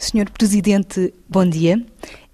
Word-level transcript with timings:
Senhor 0.00 0.30
Presidente, 0.30 1.12
bom 1.28 1.44
dia. 1.44 1.84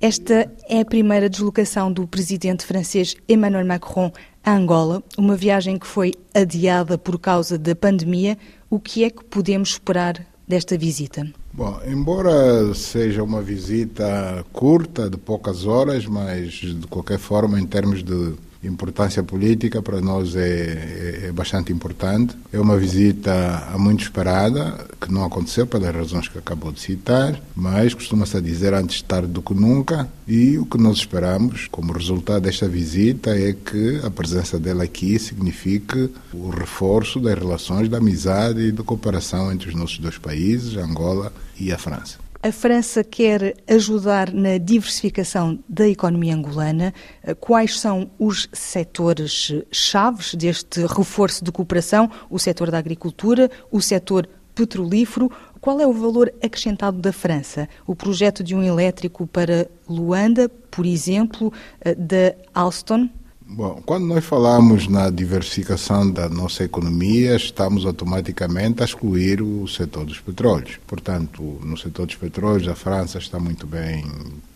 Esta 0.01 0.49
é 0.69 0.81
a 0.81 0.85
primeira 0.85 1.29
deslocação 1.29 1.93
do 1.93 2.07
presidente 2.07 2.65
francês 2.65 3.17
Emmanuel 3.29 3.67
Macron 3.67 4.13
a 4.45 4.55
Angola, 4.55 5.03
uma 5.19 5.35
viagem 5.35 5.77
que 5.77 5.87
foi 5.87 6.15
adiada 6.33 6.97
por 6.97 7.19
causa 7.19 7.59
da 7.59 7.75
pandemia. 7.75 8.39
O 8.71 8.79
que 8.79 9.03
é 9.03 9.11
que 9.11 9.25
podemos 9.25 9.71
esperar 9.71 10.25
desta 10.47 10.79
visita? 10.79 11.29
Bom, 11.53 11.81
embora 11.85 12.73
seja 12.73 13.25
uma 13.25 13.43
visita 13.43 14.45
curta, 14.53 15.11
de 15.11 15.17
poucas 15.17 15.67
horas, 15.67 16.07
mas 16.07 16.53
de 16.53 16.87
qualquer 16.87 17.19
forma, 17.19 17.59
em 17.59 17.67
termos 17.67 18.05
de 18.05 18.35
importância 18.63 19.23
política 19.23 19.83
para 19.83 20.01
nós 20.01 20.35
é, 20.35 20.41
é, 20.41 21.27
é, 21.27 21.33
bastante 21.33 21.73
importante. 21.73 22.37
É 22.53 22.59
uma 22.59 22.77
visita 22.77 23.73
muito 23.79 24.03
esperada, 24.03 24.87
que 25.01 25.13
não 25.13 25.25
aconteceu 25.25 25.67
pelas 25.67 25.95
razões 25.95 26.29
que 26.29 26.39
acabou 26.39 26.73
de 26.73 26.81
citar, 26.81 27.41
mas 27.55 27.95
costuma-se 27.95 28.41
dizer 28.41 28.75
antes 28.75 29.03
tarde 29.03 29.29
do 29.29 29.43
que 29.43 29.55
nunca. 29.55 30.09
E 30.27 30.59
o 30.59 30.67
que 30.67 30.79
nós 30.79 30.99
esperamos 30.99 31.69
como 31.71 31.93
resultado 31.93 32.43
desta 32.43 32.69
visita 32.69 33.31
é 33.31 33.53
que 33.53 34.01
a 34.05 34.11
presença 34.11 34.59
dela 34.59 34.85
aqui 34.85 35.19
signifique 35.19 36.11
o 36.33 36.51
reforço 36.51 37.21
das 37.21 37.39
relações 37.39 37.89
de 37.89 37.95
amizade 37.95 38.61
e 38.61 38.73
de 38.73 38.83
cooperação 38.83 39.53
entre 39.53 39.69
os 39.69 39.75
nossos 39.75 39.99
dois 39.99 40.19
países, 40.19 40.77
Angola 40.77 41.33
e 41.59 41.73
a 41.73 41.79
França. 41.79 42.26
A 42.47 42.53
França 42.53 43.03
quer 43.03 43.57
ajudar 43.67 44.33
na 44.33 44.57
diversificação 44.57 45.59
da 45.69 45.89
economia 45.89 46.33
angolana. 46.33 46.95
Quais 47.41 47.81
são 47.81 48.09
os 48.21 48.49
setores 48.53 49.53
chaves 49.73 50.33
deste 50.33 50.87
reforço 50.87 51.43
de 51.43 51.51
cooperação? 51.51 52.09
O 52.31 52.39
setor 52.39 52.71
da 52.71 52.79
agricultura, 52.79 53.51
o 53.69 53.81
setor 53.81 54.29
petrolífero. 54.55 55.29
Qual 55.61 55.81
é 55.81 55.87
o 55.89 55.93
valor 55.93 56.33
acrescentado 56.41 56.99
da 56.99 57.13
França? 57.13 57.69
O 57.85 57.97
projeto 57.97 58.45
de 58.45 58.55
um 58.55 58.63
elétrico 58.63 59.27
para 59.27 59.69
Luanda, 59.89 60.49
por 60.49 60.87
exemplo, 60.87 61.53
da 61.99 62.33
Alstom? 62.55 63.11
Bom, 63.49 63.81
quando 63.87 64.07
nós 64.07 64.25
falamos 64.25 64.89
na 64.89 65.09
diversificação 65.09 66.11
da 66.11 66.29
nossa 66.29 66.65
economia, 66.65 67.37
estamos 67.37 67.87
automaticamente 67.87 68.83
a 68.83 68.85
excluir 68.85 69.41
o 69.41 69.69
setor 69.69 70.05
dos 70.05 70.19
petróleos. 70.19 70.81
Portanto, 70.85 71.43
no 71.63 71.79
setor 71.79 72.07
dos 72.07 72.17
petróleos, 72.17 72.67
a 72.67 72.75
França 72.75 73.19
está 73.19 73.39
muito 73.39 73.65
bem 73.65 74.05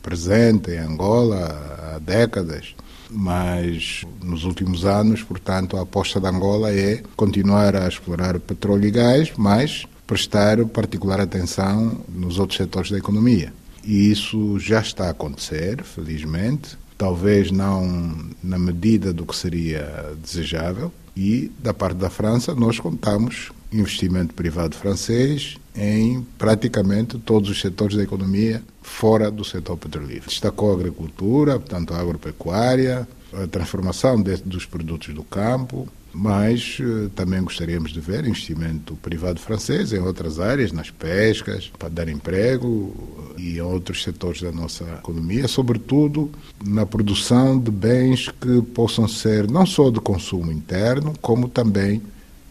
presente 0.02 0.72
em 0.72 0.78
Angola 0.78 1.94
há 1.94 1.98
décadas 1.98 2.74
mas 3.12 4.06
nos 4.22 4.44
últimos 4.44 4.84
anos, 4.84 5.22
portanto, 5.22 5.76
a 5.76 5.82
aposta 5.82 6.20
da 6.20 6.30
Angola 6.30 6.72
é 6.72 7.02
continuar 7.16 7.74
a 7.74 7.88
explorar 7.88 8.38
petróleo 8.38 8.86
e 8.86 8.90
gás, 8.92 9.32
mas 9.36 9.84
prestar 10.06 10.64
particular 10.66 11.20
atenção 11.20 12.00
nos 12.08 12.38
outros 12.38 12.56
setores 12.56 12.90
da 12.90 12.98
economia. 12.98 13.52
E 13.84 14.10
isso 14.10 14.58
já 14.60 14.80
está 14.80 15.08
a 15.08 15.10
acontecer, 15.10 15.82
felizmente 15.82 16.78
talvez 17.00 17.50
não 17.50 18.14
na 18.44 18.58
medida 18.58 19.10
do 19.10 19.24
que 19.24 19.34
seria 19.34 20.14
desejável. 20.22 20.92
E 21.16 21.50
da 21.58 21.72
parte 21.72 21.96
da 21.96 22.10
França, 22.10 22.54
nós 22.54 22.78
contamos 22.78 23.50
investimento 23.72 24.34
privado 24.34 24.76
francês 24.76 25.56
em 25.74 26.22
praticamente 26.36 27.18
todos 27.18 27.48
os 27.48 27.58
setores 27.58 27.96
da 27.96 28.02
economia 28.02 28.62
fora 28.82 29.30
do 29.30 29.42
setor 29.42 29.78
petrolífero. 29.78 30.28
Destacou 30.28 30.72
a 30.72 30.74
agricultura, 30.74 31.58
portanto 31.58 31.94
a 31.94 32.00
agropecuária, 32.00 33.08
a 33.32 33.46
transformação 33.46 34.20
de, 34.20 34.36
dos 34.36 34.66
produtos 34.66 35.14
do 35.14 35.22
campo, 35.22 35.88
mas 36.12 36.78
uh, 36.80 37.08
também 37.10 37.42
gostaríamos 37.42 37.92
de 37.92 38.00
ver 38.00 38.24
investimento 38.26 38.96
privado 38.96 39.40
francês 39.40 39.92
em 39.92 39.98
outras 39.98 40.40
áreas, 40.40 40.72
nas 40.72 40.90
pescas, 40.90 41.70
para 41.78 41.88
dar 41.88 42.08
emprego 42.08 43.34
e 43.36 43.56
em 43.56 43.60
outros 43.60 44.02
setores 44.02 44.42
da 44.42 44.52
nossa 44.52 44.84
economia, 44.98 45.46
sobretudo 45.48 46.30
na 46.64 46.84
produção 46.84 47.58
de 47.58 47.70
bens 47.70 48.28
que 48.28 48.62
possam 48.74 49.06
ser 49.06 49.50
não 49.50 49.64
só 49.64 49.90
de 49.90 50.00
consumo 50.00 50.52
interno, 50.52 51.14
como 51.20 51.48
também 51.48 52.02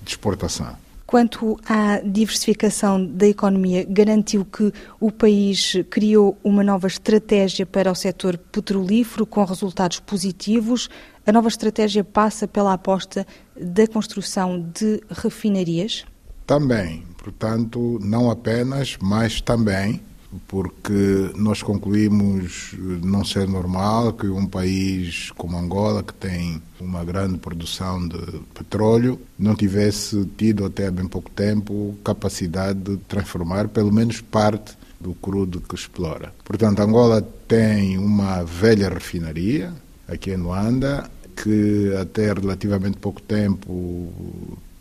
de 0.02 0.12
exportação. 0.12 0.76
Quanto 1.10 1.60
à 1.66 2.00
diversificação 2.06 3.04
da 3.04 3.28
economia, 3.28 3.84
garantiu 3.84 4.46
que 4.46 4.72
o 5.00 5.12
país 5.12 5.74
criou 5.90 6.38
uma 6.44 6.64
nova 6.64 6.86
estratégia 6.86 7.66
para 7.66 7.92
o 7.92 7.96
setor 7.96 8.38
petrolífero 8.38 9.26
com 9.26 9.44
resultados 9.44 10.00
positivos. 10.00 10.88
A 11.30 11.32
nova 11.32 11.48
estratégia 11.48 12.04
passa 12.04 12.48
pela 12.48 12.74
aposta 12.74 13.24
da 13.56 13.86
construção 13.86 14.68
de 14.74 15.00
refinarias? 15.12 16.04
Também, 16.48 17.04
portanto, 17.20 18.00
não 18.02 18.32
apenas, 18.32 18.98
mas 19.00 19.40
também 19.40 20.02
porque 20.48 21.32
nós 21.36 21.62
concluímos 21.62 22.74
não 23.04 23.24
ser 23.24 23.48
normal 23.48 24.14
que 24.14 24.26
um 24.26 24.48
país 24.48 25.30
como 25.38 25.56
Angola, 25.56 26.02
que 26.02 26.16
tem 26.16 26.60
uma 26.82 27.06
grande 27.06 27.38
produção 27.38 28.08
de 28.08 28.42
petróleo, 28.56 29.22
não 29.38 29.54
tivesse 29.54 30.26
tido 30.36 30.66
até 30.66 30.88
há 30.88 30.92
bem 30.92 31.08
pouco 31.08 31.30
tempo 31.30 31.96
capacidade 32.04 32.80
de 32.80 32.98
transformar 33.08 33.68
pelo 33.68 33.94
menos 33.94 34.20
parte 34.20 34.76
do 35.00 35.14
crudo 35.14 35.62
que 35.62 35.76
explora. 35.76 36.34
Portanto, 36.44 36.80
Angola 36.80 37.22
tem 37.48 38.00
uma 38.00 38.44
velha 38.44 38.90
refinaria 38.90 39.72
aqui 40.12 40.32
em 40.32 40.38
Luanda, 40.38 41.10
que 41.44 41.96
até 42.00 42.34
relativamente 42.34 42.98
pouco 42.98 43.22
tempo 43.22 44.12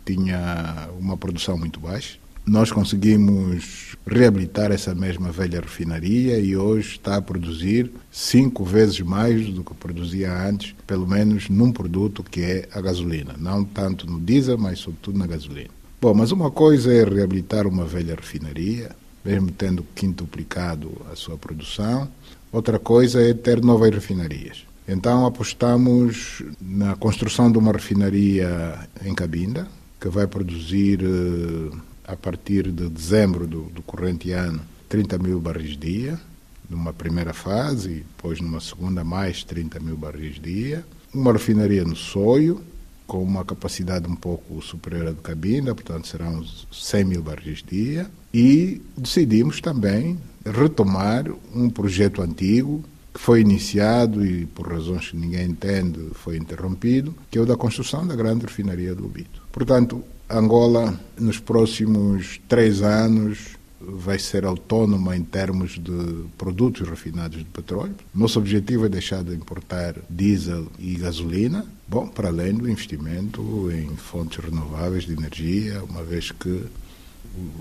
tinha 0.05 0.89
uma 0.99 1.15
produção 1.15 1.57
muito 1.57 1.79
baixa 1.79 2.17
nós 2.49 2.71
conseguimos 2.71 3.95
reabilitar 4.07 4.71
essa 4.71 4.95
mesma 4.95 5.31
velha 5.31 5.61
refinaria 5.61 6.39
e 6.39 6.57
hoje 6.57 6.93
está 6.93 7.17
a 7.17 7.21
produzir 7.21 7.91
cinco 8.11 8.65
vezes 8.65 8.99
mais 9.01 9.47
do 9.53 9.63
que 9.63 9.73
produzia 9.75 10.33
antes, 10.47 10.73
pelo 10.87 11.07
menos 11.07 11.47
num 11.47 11.71
produto 11.71 12.23
que 12.23 12.41
é 12.41 12.69
a 12.73 12.81
gasolina. 12.81 13.35
Não 13.37 13.63
tanto 13.63 14.09
no 14.09 14.19
diesel, 14.19 14.57
mas 14.57 14.79
sobretudo 14.79 15.19
na 15.19 15.27
gasolina. 15.27 15.69
Bom, 16.01 16.13
mas 16.13 16.31
uma 16.31 16.49
coisa 16.49 16.91
é 16.91 17.03
reabilitar 17.03 17.67
uma 17.67 17.85
velha 17.85 18.15
refinaria, 18.15 18.95
mesmo 19.23 19.51
tendo 19.51 19.85
quintuplicado 19.93 20.91
a 21.11 21.15
sua 21.15 21.37
produção. 21.37 22.07
Outra 22.51 22.79
coisa 22.79 23.21
é 23.21 23.31
ter 23.33 23.61
novas 23.61 23.91
refinarias. 23.93 24.68
Então 24.91 25.23
apostamos 25.23 26.41
na 26.59 26.95
construção 26.95 27.51
de 27.51 27.59
uma 27.59 27.71
refinaria 27.71 28.89
em 29.05 29.13
Cabinda, 29.13 29.67
que 30.01 30.09
vai 30.09 30.25
produzir 30.25 30.99
eh, 31.03 31.77
a 32.05 32.15
partir 32.15 32.71
de 32.71 32.89
dezembro 32.89 33.45
do, 33.45 33.65
do 33.65 33.83
corrente 33.83 34.31
ano, 34.31 34.59
30 34.89 35.19
mil 35.19 35.39
barris 35.39 35.77
dia, 35.77 36.19
numa 36.67 36.91
primeira 36.91 37.35
fase, 37.35 37.89
e 37.91 37.95
depois 37.97 38.41
numa 38.41 38.59
segunda, 38.59 39.03
mais 39.03 39.43
30 39.43 39.79
mil 39.79 39.95
barris 39.95 40.39
dia. 40.41 40.83
Uma 41.13 41.33
refinaria 41.33 41.83
no 41.83 41.95
Soio, 41.95 42.59
com 43.05 43.21
uma 43.21 43.45
capacidade 43.45 44.09
um 44.09 44.15
pouco 44.15 44.59
superior 44.59 45.09
à 45.09 45.11
de 45.11 45.21
Cabinda, 45.21 45.75
portanto 45.75 46.07
serão 46.07 46.43
100 46.71 47.03
mil 47.03 47.21
barris 47.21 47.63
dia. 47.63 48.09
E 48.33 48.81
decidimos 48.97 49.61
também 49.61 50.17
retomar 50.43 51.25
um 51.53 51.69
projeto 51.69 52.23
antigo 52.23 52.83
que 53.13 53.19
foi 53.19 53.41
iniciado 53.41 54.25
e, 54.25 54.45
por 54.45 54.71
razões 54.71 55.09
que 55.09 55.17
ninguém 55.17 55.49
entende, 55.49 55.99
foi 56.13 56.37
interrompido, 56.37 57.15
que 57.29 57.37
é 57.37 57.41
o 57.41 57.45
da 57.45 57.55
construção 57.55 58.05
da 58.05 58.15
grande 58.15 58.45
refinaria 58.45 58.93
do 58.93 59.03
Lubito. 59.03 59.41
Portanto, 59.51 60.03
Angola, 60.29 60.99
nos 61.19 61.39
próximos 61.39 62.39
três 62.47 62.81
anos, 62.81 63.57
vai 63.81 64.19
ser 64.19 64.45
autónoma 64.45 65.15
em 65.15 65.23
termos 65.23 65.79
de 65.79 66.25
produtos 66.37 66.87
refinados 66.87 67.39
de 67.39 67.45
petróleo. 67.45 67.95
Nosso 68.13 68.37
objetivo 68.37 68.85
é 68.85 68.89
deixar 68.89 69.23
de 69.23 69.33
importar 69.33 69.95
diesel 70.09 70.67
e 70.77 70.95
gasolina, 70.95 71.65
bom, 71.87 72.07
para 72.07 72.27
além 72.27 72.53
do 72.53 72.69
investimento 72.69 73.71
em 73.71 73.95
fontes 73.95 74.43
renováveis 74.43 75.05
de 75.05 75.13
energia, 75.13 75.81
uma 75.83 76.03
vez 76.03 76.31
que 76.31 76.63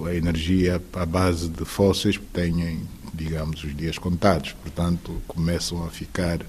a 0.07 0.15
energia 0.15 0.83
à 0.93 1.07
base 1.07 1.49
de 1.49 1.65
fósseis 1.65 2.19
tem, 2.33 2.81
digamos, 3.15 3.63
os 3.65 3.77
dias 3.77 3.99
contados, 3.99 4.53
portanto, 4.53 5.23
começam 5.27 5.85
a 5.85 5.89
ficar 5.89 6.41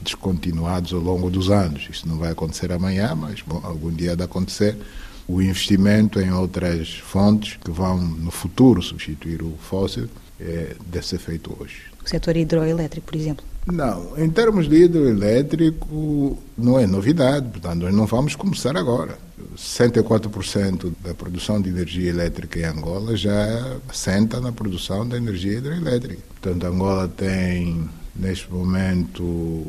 descontinuados 0.00 0.92
ao 0.92 1.00
longo 1.00 1.30
dos 1.30 1.50
anos. 1.50 1.88
Isso 1.90 2.08
não 2.08 2.18
vai 2.18 2.32
acontecer 2.32 2.72
amanhã, 2.72 3.14
mas 3.14 3.40
bom, 3.42 3.60
algum 3.62 3.90
dia 3.90 4.12
há 4.12 4.14
de 4.14 4.22
acontecer 4.22 4.76
o 5.28 5.40
investimento 5.40 6.20
em 6.20 6.32
outras 6.32 6.94
fontes 6.94 7.56
que 7.56 7.70
vão 7.70 7.98
no 7.98 8.30
futuro 8.30 8.82
substituir 8.82 9.42
o 9.42 9.56
fóssil 9.58 10.08
é, 10.40 10.74
deve 10.86 11.06
ser 11.06 11.18
feito 11.18 11.56
hoje. 11.58 11.82
O 12.04 12.08
setor 12.08 12.36
hidroelétrico, 12.36 13.06
por 13.06 13.16
exemplo? 13.16 13.44
Não, 13.66 14.18
em 14.18 14.28
termos 14.28 14.68
de 14.68 14.84
hidroelétrico 14.84 16.36
não 16.58 16.80
é 16.80 16.86
novidade, 16.86 17.48
portanto 17.48 17.82
nós 17.82 17.94
não 17.94 18.06
vamos 18.06 18.34
começar 18.34 18.76
agora. 18.76 19.16
64% 19.56 20.92
da 21.02 21.14
produção 21.14 21.60
de 21.60 21.68
energia 21.68 22.10
elétrica 22.10 22.58
em 22.58 22.64
Angola 22.64 23.16
já 23.16 23.76
assenta 23.88 24.40
na 24.40 24.50
produção 24.50 25.06
da 25.06 25.16
energia 25.16 25.58
hidroelétrica. 25.58 26.22
Portanto, 26.40 26.64
Angola 26.64 27.08
tem 27.08 27.88
neste 28.14 28.52
momento 28.52 29.66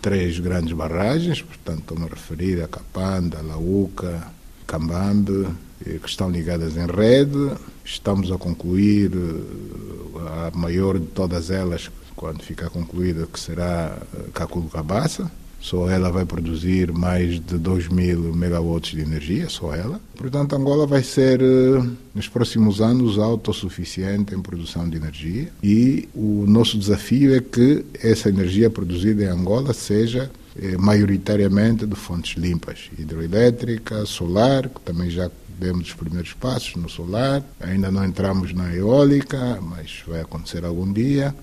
três 0.00 0.38
grandes 0.38 0.72
barragens, 0.72 1.42
portanto 1.42 1.80
estou-me 1.80 2.04
a 2.04 2.08
referir 2.08 2.62
a 2.62 2.68
Capanda, 2.68 3.42
Lauca, 3.42 4.28
Cambambe, 4.66 5.46
que 5.84 6.08
estão 6.08 6.30
ligadas 6.30 6.76
em 6.76 6.86
rede. 6.86 7.52
Estamos 7.84 8.32
a 8.32 8.38
concluir 8.38 9.12
eh, 9.14 10.48
a 10.48 10.56
maior 10.56 10.98
de 10.98 11.06
todas 11.06 11.50
elas, 11.50 11.90
quando 12.16 12.42
ficar 12.42 12.70
concluída, 12.70 13.28
que 13.30 13.38
será 13.38 13.98
Caculo 14.32 14.68
Cabaça, 14.68 15.30
só 15.60 15.90
ela 15.90 16.10
vai 16.12 16.24
produzir 16.24 16.92
mais 16.92 17.40
de 17.40 17.58
2 17.58 17.88
mil 17.88 18.32
megawatts 18.32 18.92
de 18.92 19.00
energia, 19.00 19.48
só 19.48 19.74
ela. 19.74 20.00
Portanto, 20.16 20.54
Angola 20.54 20.86
vai 20.86 21.02
ser, 21.02 21.40
eh, 21.42 21.82
nos 22.14 22.28
próximos 22.28 22.80
anos, 22.80 23.18
autossuficiente 23.18 24.32
em 24.32 24.40
produção 24.40 24.88
de 24.88 24.96
energia. 24.96 25.48
E 25.62 26.08
o 26.14 26.44
nosso 26.46 26.78
desafio 26.78 27.34
é 27.34 27.40
que 27.40 27.84
essa 28.00 28.28
energia 28.28 28.70
produzida 28.70 29.24
em 29.24 29.26
Angola 29.26 29.74
seja 29.74 30.30
eh, 30.56 30.76
maioritariamente 30.78 31.84
de 31.84 31.96
fontes 31.96 32.36
limpas, 32.36 32.88
hidroelétrica, 32.96 34.06
solar, 34.06 34.68
que 34.68 34.80
também 34.82 35.10
já 35.10 35.28
demos 35.58 35.88
os 35.88 35.94
primeiros 35.94 36.32
passos 36.32 36.76
no 36.76 36.88
solar. 36.88 37.42
Ainda 37.60 37.90
não 37.90 38.04
entramos 38.04 38.52
na 38.52 38.74
eólica, 38.74 39.58
mas 39.60 40.02
vai 40.06 40.20
acontecer 40.20 40.64
algum 40.64 40.92
dia 40.92 41.34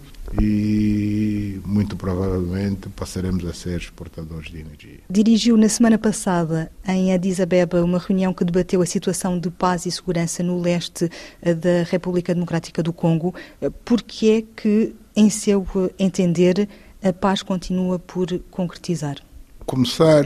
e 0.42 1.60
muito 1.66 1.96
provavelmente 1.96 2.90
passaremos 2.90 3.46
a 3.46 3.54
ser 3.54 3.80
exportadores 3.80 4.50
de 4.50 4.60
energia. 4.60 5.00
Dirigiu 5.10 5.58
na 5.58 5.70
semana 5.70 5.98
passada 5.98 6.72
em 6.88 7.14
Addis 7.14 7.40
Abeba 7.40 7.84
uma 7.84 8.00
reunião 8.00 8.34
que 8.34 8.46
debateu 8.46 8.82
a 8.82 8.86
situação 8.86 9.38
de 9.38 9.50
paz 9.52 9.86
e 9.86 9.92
segurança 9.92 10.42
no 10.42 10.60
leste 10.60 11.10
eh, 11.42 11.54
da 11.54 11.84
República 11.84 12.34
Democrática 12.34 12.82
do 12.82 12.94
Congo. 12.94 13.34
Eh, 13.62 13.70
por 13.70 14.02
que 14.02 14.32
é 14.32 14.42
que, 14.42 14.96
em 15.16 15.30
seu 15.30 15.68
eh, 15.76 15.94
entender, 16.00 16.68
a 17.04 17.12
paz 17.12 17.44
continua 17.44 18.00
por 18.00 18.28
concretizar? 18.50 19.18
Começar 19.66 20.26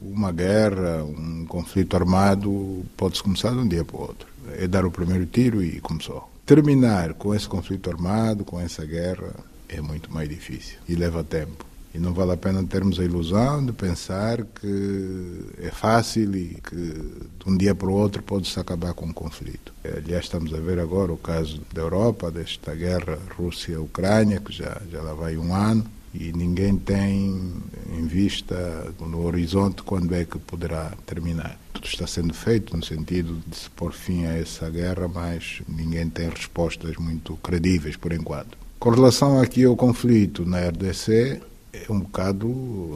uma 0.00 0.32
guerra, 0.32 1.02
um 1.04 1.44
conflito 1.46 1.96
armado, 1.96 2.84
pode-se 2.96 3.22
começar 3.22 3.50
de 3.50 3.58
um 3.58 3.68
dia 3.68 3.84
para 3.84 3.96
o 3.96 4.00
outro. 4.00 4.28
É 4.56 4.66
dar 4.66 4.86
o 4.86 4.90
primeiro 4.90 5.26
tiro 5.26 5.62
e 5.62 5.80
começou. 5.80 6.30
Terminar 6.46 7.14
com 7.14 7.34
esse 7.34 7.48
conflito 7.48 7.90
armado, 7.90 8.44
com 8.44 8.58
essa 8.58 8.84
guerra, 8.86 9.34
é 9.68 9.80
muito 9.80 10.12
mais 10.12 10.28
difícil 10.28 10.78
e 10.88 10.94
leva 10.94 11.22
tempo. 11.22 11.66
E 11.94 11.98
não 11.98 12.12
vale 12.12 12.32
a 12.32 12.36
pena 12.36 12.62
termos 12.64 13.00
a 13.00 13.04
ilusão 13.04 13.64
de 13.64 13.72
pensar 13.72 14.44
que 14.44 15.40
é 15.60 15.70
fácil 15.70 16.36
e 16.36 16.60
que 16.62 16.76
de 16.76 17.44
um 17.46 17.56
dia 17.56 17.74
para 17.74 17.88
o 17.88 17.92
outro 17.92 18.22
pode-se 18.22 18.58
acabar 18.60 18.94
com 18.94 19.06
um 19.06 19.12
conflito. 19.12 19.72
Aliás, 19.84 20.24
estamos 20.24 20.54
a 20.54 20.58
ver 20.58 20.78
agora 20.78 21.12
o 21.12 21.16
caso 21.16 21.60
da 21.72 21.82
Europa, 21.82 22.30
desta 22.30 22.74
guerra 22.74 23.18
Rússia-Ucrânia, 23.36 24.40
que 24.40 24.52
já, 24.52 24.80
já 24.90 25.02
lá 25.02 25.12
vai 25.12 25.36
um 25.36 25.54
ano, 25.54 25.84
e 26.14 26.32
ninguém 26.32 26.76
tem 26.76 27.52
em 27.92 28.06
vista 28.06 28.92
no 29.00 29.24
horizonte 29.26 29.82
quando 29.82 30.14
é 30.14 30.24
que 30.24 30.38
poderá 30.38 30.92
terminar. 31.06 31.58
Tudo 31.72 31.86
está 31.86 32.06
sendo 32.06 32.34
feito 32.34 32.76
no 32.76 32.84
sentido 32.84 33.40
de 33.46 33.56
se 33.56 33.70
pôr 33.70 33.92
fim 33.92 34.24
a 34.24 34.36
essa 34.36 34.68
guerra, 34.70 35.08
mas 35.08 35.62
ninguém 35.68 36.08
tem 36.08 36.28
respostas 36.28 36.96
muito 36.96 37.36
credíveis 37.36 37.96
por 37.96 38.12
enquanto. 38.12 38.56
Com 38.78 38.90
relação 38.90 39.40
aqui 39.40 39.64
ao 39.64 39.76
conflito 39.76 40.44
na 40.44 40.60
RDC, 40.68 41.40
é 41.72 41.92
um 41.92 42.00
bocado 42.00 42.48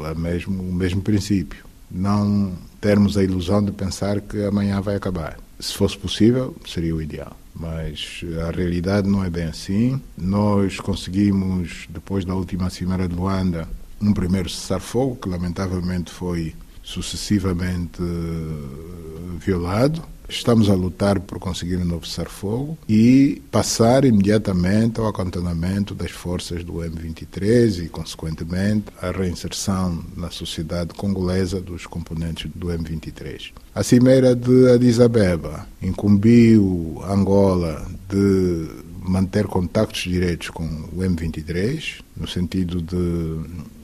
a 0.07 0.15
mesmo, 0.15 0.63
o 0.63 0.73
mesmo 0.73 1.03
princípio. 1.03 1.65
Não 1.91 2.53
termos 2.81 3.17
a 3.17 3.23
ilusão 3.23 3.63
de 3.63 3.73
pensar 3.73 4.21
que 4.21 4.43
amanhã 4.45 4.81
vai 4.81 4.97
acabar. 4.97 5.39
Se 5.63 5.75
fosse 5.75 5.97
possível, 5.97 6.55
seria 6.67 6.95
o 6.95 7.01
ideal 7.01 7.37
mas 7.55 8.23
a 8.49 8.51
realidade 8.51 9.09
não 9.09 9.23
é 9.23 9.31
bem 9.31 9.45
assim. 9.45 10.01
Nós 10.17 10.81
conseguimos, 10.81 11.87
depois 11.89 12.25
da 12.25 12.35
última 12.35 12.71
Cimeira 12.71 13.07
de 13.07 13.15
Luanda, 13.15 13.69
um 14.01 14.13
primeiro 14.13 14.49
cessar-fogo, 14.49 15.17
que 15.17 15.29
lamentavelmente 15.29 16.11
foi 16.11 16.55
sucessivamente 16.83 18.03
eh, 18.03 19.39
violado. 19.39 20.03
Estamos 20.29 20.71
a 20.71 20.75
lutar 20.75 21.21
por 21.21 21.39
conseguir 21.39 21.77
um 21.77 21.85
novo 21.85 22.07
cessar-fogo 22.07 22.79
e 22.89 23.43
passar 23.51 24.05
imediatamente 24.05 24.99
ao 24.99 25.07
acantonamento 25.07 25.95
das 25.95 26.11
forças 26.11 26.65
do 26.65 26.75
M23 26.75 27.85
e, 27.85 27.89
consequentemente, 27.89 28.87
a 29.03 29.11
reinserção 29.11 30.03
na 30.17 30.31
sociedade 30.31 30.95
congolesa 30.95 31.61
dos 31.61 31.87
componentes 31.87 32.51
do 32.55 32.69
M23. 32.69 33.53
A 33.75 33.83
cimeira 33.83 34.35
de 34.35 34.71
Addis 34.71 35.01
Abeba 35.01 35.67
incumbiu 35.83 37.03
Angola 37.07 37.87
de 38.09 38.69
manter 39.05 39.47
contactos 39.47 40.03
diretos 40.03 40.49
com 40.51 40.65
o 40.65 40.99
M23, 40.99 42.01
no 42.17 42.27
sentido 42.27 42.81
de 42.81 43.41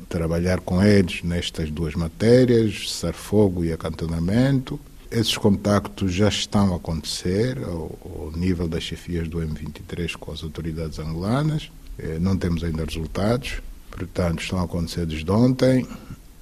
trabalhar 0.09 0.61
com 0.61 0.83
eles 0.83 1.23
nestas 1.23 1.71
duas 1.71 1.95
matérias, 1.95 2.91
cessar-fogo 2.91 3.65
e 3.65 3.73
acantonamento, 3.73 4.81
esses 5.11 5.37
contactos 5.37 6.13
já 6.13 6.29
estão 6.29 6.75
a 6.75 6.77
acontecer 6.77 7.59
ao, 7.65 7.99
ao, 8.05 8.33
nível 8.37 8.69
das 8.69 8.83
chefias 8.83 9.27
do 9.27 9.39
M23 9.39 10.15
com 10.17 10.33
as 10.33 10.43
autoridades 10.43 10.99
angolanas. 10.99 11.71
Eh, 11.99 12.19
não 12.21 12.37
temos 12.37 12.63
ainda 12.63 12.85
resultados, 12.85 13.63
portanto, 13.91 14.43
estão 14.43 14.59
a 14.59 14.65
acontecer 14.65 15.07
desde 15.07 15.31
ontem. 15.31 15.87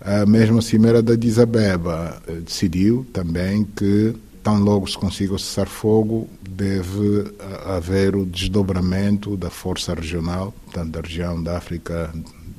A 0.00 0.26
mesma 0.26 0.60
Cimeira 0.60 1.00
da 1.00 1.14
Disabeba 1.14 2.20
eh, 2.26 2.40
decidiu 2.40 3.06
também 3.12 3.64
que, 3.64 4.16
tão 4.42 4.58
logo 4.58 4.88
se 4.88 4.98
consiga 4.98 5.34
o 5.34 5.38
cessar-fogo, 5.38 6.28
deve 6.48 7.20
eh, 7.38 7.76
haver 7.76 8.16
o 8.16 8.26
desdobramento 8.26 9.36
da 9.36 9.48
força 9.48 9.94
regional, 9.94 10.52
portanto, 10.64 10.90
da 10.90 11.00
região 11.00 11.40
da 11.40 11.56
África 11.56 12.12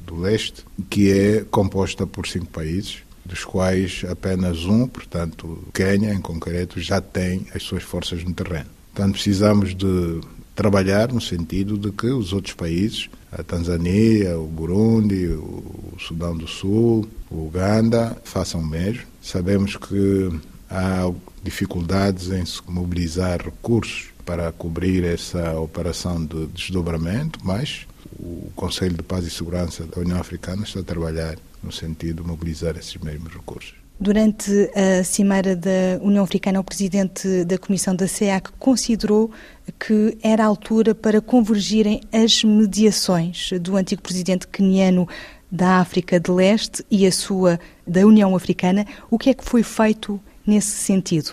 do 0.07 0.19
Leste, 0.19 0.65
que 0.89 1.11
é 1.11 1.45
composta 1.51 2.07
por 2.07 2.25
cinco 2.27 2.47
países 2.47 3.03
dos 3.27 3.43
quais 3.43 4.05
apenas 4.09 4.65
um, 4.65 4.87
portanto, 4.87 5.59
Quênia 5.73 6.13
em 6.13 6.21
concreto, 6.21 6.79
já 6.79 7.01
tem 7.01 7.45
as 7.53 7.61
suas 7.61 7.83
forças 7.83 8.23
no 8.23 8.33
terreno. 8.33 8.69
Portanto, 8.93 9.13
precisamos 9.13 9.75
de 9.75 10.21
trabalhar 10.55 11.11
no 11.11 11.21
sentido 11.21 11.77
de 11.77 11.91
que 11.91 12.07
os 12.07 12.33
outros 12.33 12.55
países, 12.55 13.09
a 13.31 13.43
Tanzânia, 13.43 14.39
o 14.39 14.47
Burundi, 14.47 15.27
o 15.27 15.93
Sudão 15.99 16.35
do 16.35 16.47
Sul, 16.47 17.07
o 17.29 17.47
Uganda, 17.47 18.17
façam 18.23 18.61
o 18.61 18.65
mesmo. 18.65 19.03
Sabemos 19.21 19.75
que 19.75 20.31
há 20.69 21.11
dificuldades 21.43 22.31
em 22.31 22.45
se 22.45 22.61
mobilizar 22.67 23.41
recursos 23.43 24.07
para 24.25 24.51
cobrir 24.51 25.03
essa 25.03 25.59
operação 25.59 26.25
de 26.25 26.47
desdobramento, 26.47 27.39
mas 27.43 27.85
o 28.19 28.49
Conselho 28.55 28.95
de 28.95 29.03
Paz 29.03 29.25
e 29.25 29.29
Segurança 29.29 29.85
da 29.85 30.01
União 30.01 30.19
Africana 30.19 30.63
está 30.63 30.79
a 30.79 30.83
trabalhar 30.83 31.37
no 31.63 31.71
sentido 31.71 32.23
de 32.23 32.27
mobilizar 32.27 32.77
esses 32.77 32.95
mesmos 32.97 33.33
recursos. 33.33 33.75
Durante 33.99 34.51
a 34.75 35.03
cimeira 35.03 35.55
da 35.55 35.99
União 36.01 36.23
Africana, 36.23 36.59
o 36.59 36.63
presidente 36.63 37.43
da 37.45 37.57
Comissão 37.57 37.95
da 37.95 38.07
CEAC 38.07 38.51
considerou 38.59 39.31
que 39.79 40.15
era 40.21 40.43
a 40.43 40.47
altura 40.47 40.93
para 40.93 41.19
convergirem 41.19 42.01
as 42.13 42.43
mediações 42.43 43.49
do 43.59 43.75
antigo 43.75 44.03
presidente 44.03 44.47
queniano 44.47 45.07
da 45.51 45.79
África 45.79 46.19
de 46.19 46.29
Leste 46.29 46.85
e 46.91 47.07
a 47.07 47.11
sua 47.11 47.59
da 47.87 48.05
União 48.05 48.35
Africana. 48.35 48.85
O 49.09 49.17
que 49.17 49.31
é 49.31 49.33
que 49.33 49.43
foi 49.43 49.63
feito 49.63 50.19
nesse 50.45 50.77
sentido? 50.77 51.31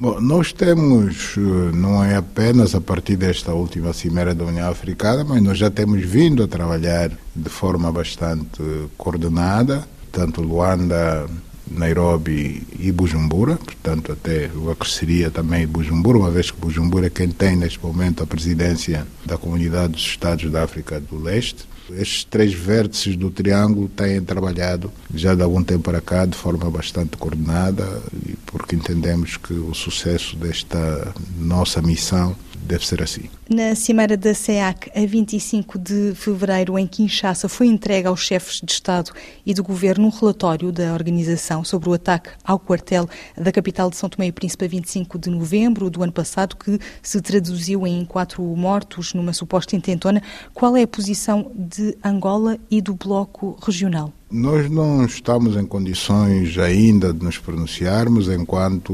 Bom, 0.00 0.18
nós 0.18 0.50
temos, 0.50 1.34
eh, 1.36 1.76
não 1.76 2.02
é 2.02 2.16
apenas 2.16 2.74
a 2.74 2.80
partir 2.80 3.16
desta 3.16 3.52
última 3.52 3.92
cimeira 3.92 4.34
da 4.34 4.46
União 4.46 4.70
Africana, 4.70 5.22
mas 5.24 5.42
nós 5.42 5.58
já 5.58 5.70
temos 5.70 6.00
vindo 6.00 6.42
a 6.42 6.48
trabalhar 6.48 7.10
de 7.36 7.50
forma 7.50 7.92
bastante 7.92 8.62
coordenada, 8.96 9.86
tanto 10.10 10.40
Luanda, 10.40 11.28
Nairobi 11.70 12.66
e 12.78 12.90
Bujumbura, 12.90 13.56
portanto 13.56 14.10
até 14.12 14.46
eu 14.46 14.70
acresceria 14.70 15.30
também 15.30 15.66
Bujumbura, 15.66 16.16
uma 16.16 16.30
vez 16.30 16.50
que 16.50 16.58
Bujumbura 16.58 17.08
é 17.08 17.10
quem 17.10 17.28
tem 17.28 17.54
neste 17.54 17.78
momento 17.84 18.22
a 18.22 18.26
presidência 18.26 19.06
da 19.26 19.36
Comunidade 19.36 19.92
dos 19.92 20.02
Estados 20.02 20.50
da 20.50 20.62
África 20.62 20.98
do 20.98 21.22
Leste. 21.22 21.68
Estes 21.96 22.24
três 22.24 22.52
vértices 22.52 23.16
do 23.16 23.30
triângulo 23.30 23.88
têm 23.88 24.20
trabalhado 24.20 24.92
já 25.14 25.34
de 25.34 25.42
algum 25.42 25.62
tempo 25.62 25.84
para 25.84 26.00
cá 26.00 26.24
de 26.26 26.36
forma 26.36 26.70
bastante 26.70 27.16
coordenada, 27.16 28.02
porque 28.46 28.76
entendemos 28.76 29.36
que 29.36 29.54
o 29.54 29.74
sucesso 29.74 30.36
desta 30.36 31.14
nossa 31.38 31.80
missão 31.82 32.36
deve 32.62 32.86
ser 32.86 33.02
assim. 33.02 33.22
Na 33.48 33.74
Cimeira 33.74 34.16
da 34.16 34.34
SEAC, 34.34 34.90
a 34.94 35.06
25 35.06 35.78
de 35.78 36.14
fevereiro, 36.14 36.78
em 36.78 36.86
Kinshasa, 36.86 37.48
foi 37.48 37.66
entregue 37.66 38.06
aos 38.06 38.20
chefes 38.20 38.60
de 38.62 38.72
Estado 38.72 39.12
e 39.44 39.52
de 39.52 39.60
Governo 39.60 40.06
um 40.06 40.10
relatório 40.10 40.70
da 40.70 40.92
organização 40.92 41.64
sobre 41.64 41.88
o 41.88 41.92
ataque 41.92 42.30
ao 42.44 42.58
quartel 42.58 43.08
da 43.36 43.50
capital 43.50 43.90
de 43.90 43.96
São 43.96 44.08
Tomé 44.08 44.26
e 44.26 44.32
Príncipe 44.32 44.64
a 44.64 44.68
25 44.68 45.18
de 45.18 45.30
novembro 45.30 45.90
do 45.90 46.02
ano 46.02 46.12
passado, 46.12 46.56
que 46.56 46.78
se 47.02 47.20
traduziu 47.20 47.86
em 47.86 48.04
quatro 48.04 48.42
mortos 48.42 49.14
numa 49.14 49.32
suposta 49.32 49.74
intentona. 49.76 50.22
Qual 50.54 50.76
é 50.76 50.82
a 50.82 50.88
posição 50.88 51.50
de 51.54 51.96
Angola 52.04 52.58
e 52.70 52.80
do 52.80 52.94
Bloco 52.94 53.58
Regional? 53.62 54.12
Nós 54.30 54.70
não 54.70 55.04
estamos 55.04 55.56
em 55.56 55.66
condições 55.66 56.56
ainda 56.56 57.12
de 57.12 57.24
nos 57.24 57.36
pronunciarmos 57.36 58.28
enquanto 58.28 58.92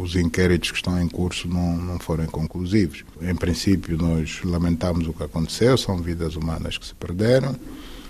os 0.00 0.16
inquéritos 0.16 0.70
que 0.70 0.78
estão 0.78 0.98
em 0.98 1.06
curso 1.06 1.46
não, 1.46 1.76
não 1.76 1.98
forem 1.98 2.24
conclusivos. 2.24 3.04
Em 3.20 3.34
princípio, 3.34 3.98
nós 3.98 4.40
lamentamos 4.42 5.06
o 5.06 5.12
que 5.12 5.24
aconteceu, 5.24 5.76
são 5.76 5.98
vidas 5.98 6.36
humanas 6.36 6.78
que 6.78 6.86
se 6.86 6.94
perderam, 6.94 7.54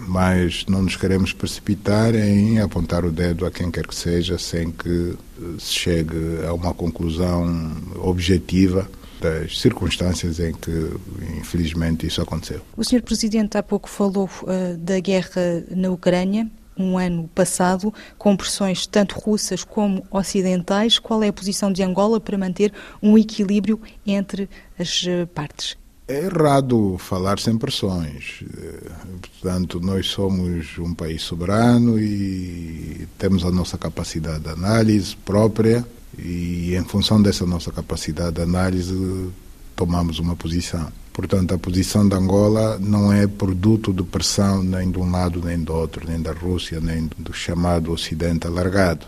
mas 0.06 0.64
não 0.68 0.82
nos 0.82 0.94
queremos 0.94 1.32
precipitar 1.32 2.14
em 2.14 2.60
apontar 2.60 3.04
o 3.04 3.10
dedo 3.10 3.44
a 3.44 3.50
quem 3.50 3.68
quer 3.68 3.84
que 3.84 3.94
seja 3.94 4.38
sem 4.38 4.70
que 4.70 5.14
se 5.58 5.72
chegue 5.72 6.46
a 6.46 6.52
uma 6.52 6.72
conclusão 6.72 7.72
objetiva 7.96 8.88
das 9.22 9.60
circunstâncias 9.60 10.40
em 10.40 10.52
que, 10.52 10.90
infelizmente, 11.38 12.06
isso 12.06 12.20
aconteceu. 12.20 12.60
O 12.76 12.82
Sr. 12.82 13.02
Presidente 13.02 13.56
há 13.56 13.62
pouco 13.62 13.88
falou 13.88 14.28
uh, 14.42 14.76
da 14.76 14.98
guerra 14.98 15.64
na 15.70 15.90
Ucrânia. 15.90 16.50
Um 16.76 16.96
ano 16.96 17.28
passado, 17.34 17.92
com 18.16 18.34
pressões 18.34 18.86
tanto 18.86 19.18
russas 19.18 19.62
como 19.62 20.04
ocidentais, 20.10 20.98
qual 20.98 21.22
é 21.22 21.28
a 21.28 21.32
posição 21.32 21.70
de 21.70 21.82
Angola 21.82 22.18
para 22.18 22.36
manter 22.36 22.72
um 23.02 23.16
equilíbrio 23.16 23.78
entre 24.06 24.48
as 24.78 25.02
uh, 25.02 25.26
partes? 25.34 25.76
É 26.08 26.24
errado 26.24 26.96
falar 26.98 27.38
sem 27.38 27.56
pressões. 27.56 28.42
Eh, 28.58 28.90
portanto, 29.20 29.80
nós 29.80 30.08
somos 30.08 30.76
um 30.78 30.92
país 30.92 31.22
soberano 31.22 31.98
e 31.98 33.06
temos 33.16 33.44
a 33.44 33.50
nossa 33.52 33.78
capacidade 33.78 34.40
de 34.40 34.50
análise 34.50 35.14
própria 35.16 35.86
e, 36.18 36.74
em 36.74 36.84
função 36.84 37.20
dessa 37.20 37.46
nossa 37.46 37.70
capacidade 37.70 38.36
de 38.36 38.42
análise, 38.42 39.30
tomamos 39.74 40.18
uma 40.18 40.36
posição. 40.36 40.92
Portanto, 41.12 41.54
a 41.54 41.58
posição 41.58 42.08
de 42.08 42.14
Angola 42.14 42.78
não 42.78 43.12
é 43.12 43.26
produto 43.26 43.92
de 43.92 44.02
pressão 44.02 44.62
nem 44.62 44.90
de 44.90 44.98
um 44.98 45.10
lado 45.10 45.42
nem 45.44 45.58
do 45.58 45.72
outro, 45.74 46.08
nem 46.08 46.20
da 46.20 46.32
Rússia, 46.32 46.80
nem 46.80 47.10
do 47.18 47.32
chamado 47.32 47.92
Ocidente 47.92 48.46
alargado. 48.46 49.06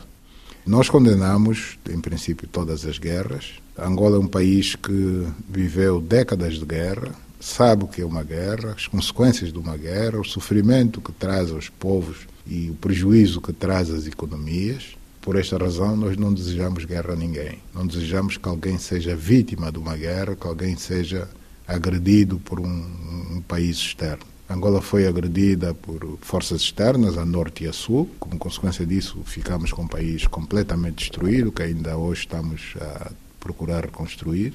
Nós 0.66 0.88
condenamos, 0.88 1.78
em 1.90 2.00
princípio, 2.00 2.48
todas 2.48 2.86
as 2.86 2.98
guerras. 2.98 3.52
Angola 3.78 4.16
é 4.16 4.20
um 4.20 4.26
país 4.26 4.74
que 4.74 5.26
viveu 5.48 6.00
décadas 6.00 6.54
de 6.54 6.64
guerra, 6.64 7.12
sabe 7.40 7.84
o 7.84 7.88
que 7.88 8.00
é 8.00 8.06
uma 8.06 8.22
guerra, 8.22 8.72
as 8.74 8.86
consequências 8.86 9.52
de 9.52 9.58
uma 9.58 9.76
guerra, 9.76 10.20
o 10.20 10.24
sofrimento 10.24 11.00
que 11.00 11.12
traz 11.12 11.50
aos 11.50 11.68
povos 11.68 12.26
e 12.46 12.70
o 12.70 12.74
prejuízo 12.74 13.40
que 13.40 13.52
traz 13.52 13.90
às 13.90 14.06
economias. 14.06 14.96
Por 15.24 15.36
esta 15.36 15.56
razão, 15.56 15.96
nós 15.96 16.18
não 16.18 16.34
desejamos 16.34 16.84
guerra 16.84 17.14
a 17.14 17.16
ninguém. 17.16 17.58
Não 17.74 17.86
desejamos 17.86 18.36
que 18.36 18.46
alguém 18.46 18.76
seja 18.76 19.16
vítima 19.16 19.72
de 19.72 19.78
uma 19.78 19.96
guerra, 19.96 20.36
que 20.36 20.46
alguém 20.46 20.76
seja 20.76 21.26
agredido 21.66 22.38
por 22.40 22.60
um, 22.60 22.66
um 22.66 23.40
país 23.40 23.78
externo. 23.78 24.22
Angola 24.50 24.82
foi 24.82 25.06
agredida 25.06 25.72
por 25.72 26.18
forças 26.20 26.60
externas, 26.60 27.16
a 27.16 27.24
norte 27.24 27.64
e 27.64 27.66
a 27.66 27.72
sul. 27.72 28.10
Como 28.20 28.36
consequência 28.36 28.84
disso, 28.84 29.18
ficamos 29.24 29.72
com 29.72 29.84
um 29.84 29.88
país 29.88 30.26
completamente 30.26 30.96
destruído, 30.96 31.50
que 31.50 31.62
ainda 31.62 31.96
hoje 31.96 32.20
estamos 32.20 32.74
a 32.78 33.10
procurar 33.40 33.86
reconstruir. 33.86 34.52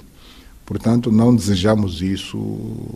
Portanto, 0.67 1.11
não 1.11 1.35
desejamos 1.35 2.03
isso 2.03 2.38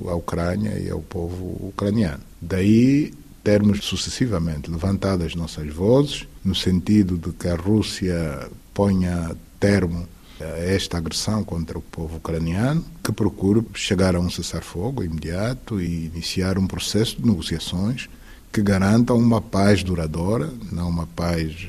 à 0.07 0.13
Ucrânia 0.13 0.77
e 0.77 0.91
ao 0.91 1.01
povo 1.01 1.69
ucraniano. 1.69 2.21
Daí 2.39 3.11
termos 3.43 3.83
sucessivamente 3.83 4.69
levantado 4.69 5.23
as 5.23 5.33
nossas 5.33 5.73
vozes, 5.73 6.27
no 6.43 6.53
sentido 6.53 7.17
de 7.17 7.31
que 7.31 7.47
a 7.47 7.55
Rússia 7.55 8.49
ponha 8.73 9.35
termo 9.59 10.07
a 10.39 10.59
esta 10.59 10.97
agressão 10.97 11.43
contra 11.43 11.77
o 11.77 11.81
povo 11.81 12.17
ucraniano, 12.17 12.83
que 13.03 13.11
procure 13.11 13.65
chegar 13.73 14.15
a 14.15 14.19
um 14.19 14.29
cessar-fogo 14.29 15.03
imediato 15.03 15.79
e 15.79 16.05
iniciar 16.05 16.57
um 16.57 16.67
processo 16.67 17.21
de 17.21 17.27
negociações 17.27 18.09
que 18.51 18.61
garanta 18.61 19.13
uma 19.13 19.41
paz 19.41 19.83
duradoura, 19.83 20.51
não 20.71 20.87
uma 20.89 21.07
paz 21.07 21.67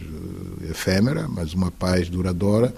eh, 0.63 0.71
efêmera, 0.71 1.27
mas 1.29 1.55
uma 1.55 1.71
paz 1.71 2.11
duradoura 2.11 2.75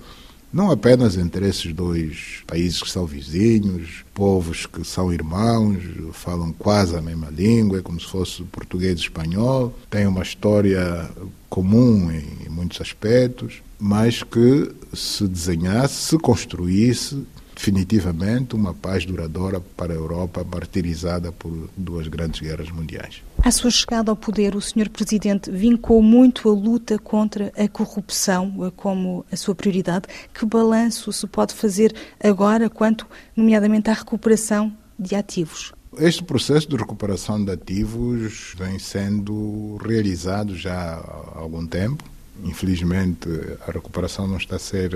não 0.52 0.70
apenas 0.70 1.16
entre 1.16 1.46
esses 1.46 1.72
dois 1.72 2.42
países 2.46 2.82
que 2.82 2.90
são 2.90 3.04
vizinhos, 3.04 4.04
povos 4.14 4.66
que 4.66 4.84
são 4.84 5.12
irmãos, 5.12 5.78
falam 6.12 6.52
quase 6.52 6.96
a 6.96 7.02
mesma 7.02 7.28
língua, 7.30 7.82
como 7.82 8.00
se 8.00 8.06
fosse 8.06 8.42
português 8.44 8.98
e 8.98 9.02
espanhol, 9.02 9.74
têm 9.90 10.06
uma 10.06 10.22
história 10.22 11.10
comum 11.50 12.10
em 12.10 12.48
muitos 12.48 12.80
aspectos, 12.80 13.62
mas 13.78 14.22
que 14.22 14.72
se 14.94 15.26
desenhasse, 15.28 16.10
se 16.10 16.18
construísse 16.18 17.26
definitivamente 17.56 18.54
uma 18.54 18.74
paz 18.74 19.06
duradoura 19.06 19.60
para 19.76 19.94
a 19.94 19.96
Europa, 19.96 20.44
martirizada 20.44 21.32
por 21.32 21.70
duas 21.74 22.06
grandes 22.06 22.40
guerras 22.40 22.70
mundiais. 22.70 23.22
À 23.42 23.50
sua 23.50 23.70
chegada 23.70 24.10
ao 24.10 24.16
poder, 24.16 24.54
o 24.54 24.60
Sr. 24.60 24.90
Presidente 24.90 25.50
vincou 25.50 26.02
muito 26.02 26.50
a 26.50 26.52
luta 26.52 26.98
contra 26.98 27.50
a 27.56 27.66
corrupção 27.66 28.70
como 28.76 29.24
a 29.32 29.36
sua 29.36 29.54
prioridade. 29.54 30.06
Que 30.34 30.44
balanço 30.44 31.10
se 31.12 31.26
pode 31.26 31.54
fazer 31.54 31.94
agora 32.22 32.68
quanto, 32.68 33.06
nomeadamente, 33.34 33.88
à 33.88 33.94
recuperação 33.94 34.70
de 34.98 35.14
ativos? 35.14 35.72
Este 35.98 36.22
processo 36.22 36.68
de 36.68 36.76
recuperação 36.76 37.42
de 37.42 37.50
ativos 37.50 38.54
vem 38.58 38.78
sendo 38.78 39.78
realizado 39.82 40.54
já 40.54 40.74
há 40.74 41.38
algum 41.38 41.66
tempo. 41.66 42.04
Infelizmente, 42.44 43.28
a 43.66 43.72
recuperação 43.72 44.26
não 44.26 44.36
está 44.36 44.56
a 44.56 44.58
ser 44.58 44.92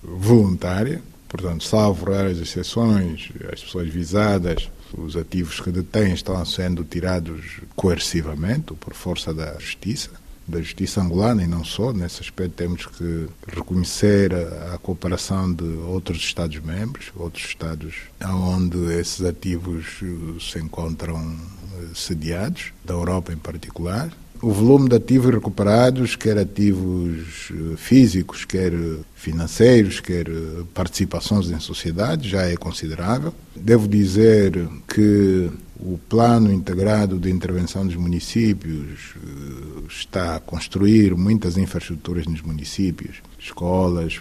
voluntária, 0.00 1.02
Portanto, 1.28 1.64
salvo 1.64 2.10
raras 2.10 2.38
exceções, 2.38 3.30
as 3.52 3.62
pessoas 3.62 3.88
visadas, 3.88 4.70
os 4.96 5.14
ativos 5.16 5.60
que 5.60 5.70
detêm 5.70 6.14
estão 6.14 6.42
sendo 6.46 6.82
tirados 6.84 7.60
coercivamente, 7.76 8.72
por 8.74 8.94
força 8.94 9.34
da 9.34 9.58
justiça, 9.58 10.10
da 10.46 10.62
justiça 10.62 11.02
angolana 11.02 11.42
e 11.42 11.46
não 11.46 11.62
só. 11.62 11.92
Nesse 11.92 12.22
aspecto 12.22 12.54
temos 12.54 12.86
que 12.86 13.28
reconhecer 13.46 14.32
a, 14.34 14.78
cooperação 14.78 15.52
de 15.52 15.64
outros 15.64 16.18
Estados-membros, 16.18 17.12
outros 17.14 17.44
Estados 17.44 17.94
onde 18.24 18.78
esses 18.94 19.22
ativos 19.22 20.00
se 20.40 20.58
encontram 20.58 21.36
eh, 21.74 21.88
sediados, 21.94 22.72
da 22.82 22.94
Europa 22.94 23.32
em 23.32 23.36
particular 23.36 24.10
o 24.40 24.52
volume 24.52 24.88
de 24.88 24.96
ativos 24.96 25.32
recuperados, 25.32 26.14
quer 26.14 26.38
ativos 26.38 27.50
eh, 27.50 27.76
físicos, 27.76 28.44
quer 28.44 28.72
financeiros, 29.14 30.00
quer 30.00 30.28
eh, 30.28 30.64
participações 30.72 31.50
em 31.50 31.58
sociedade, 31.58 32.28
já 32.28 32.42
é 32.42 32.56
considerável. 32.56 33.34
Devo 33.56 33.88
dizer 33.88 34.68
que 34.86 35.50
o 35.80 35.98
plano 36.08 36.52
integrado 36.52 37.18
de 37.18 37.30
intervenção 37.30 37.86
dos 37.86 37.96
municípios 37.96 39.14
eh, 39.16 39.82
está 39.88 40.36
a 40.36 40.40
construir 40.40 41.16
muitas 41.16 41.56
infraestruturas 41.56 42.26
nos 42.26 42.42
municípios, 42.42 43.16
escolas, 43.38 44.20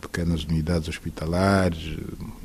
pequenas 0.00 0.44
unidades 0.44 0.88
hospitalares 0.88 1.96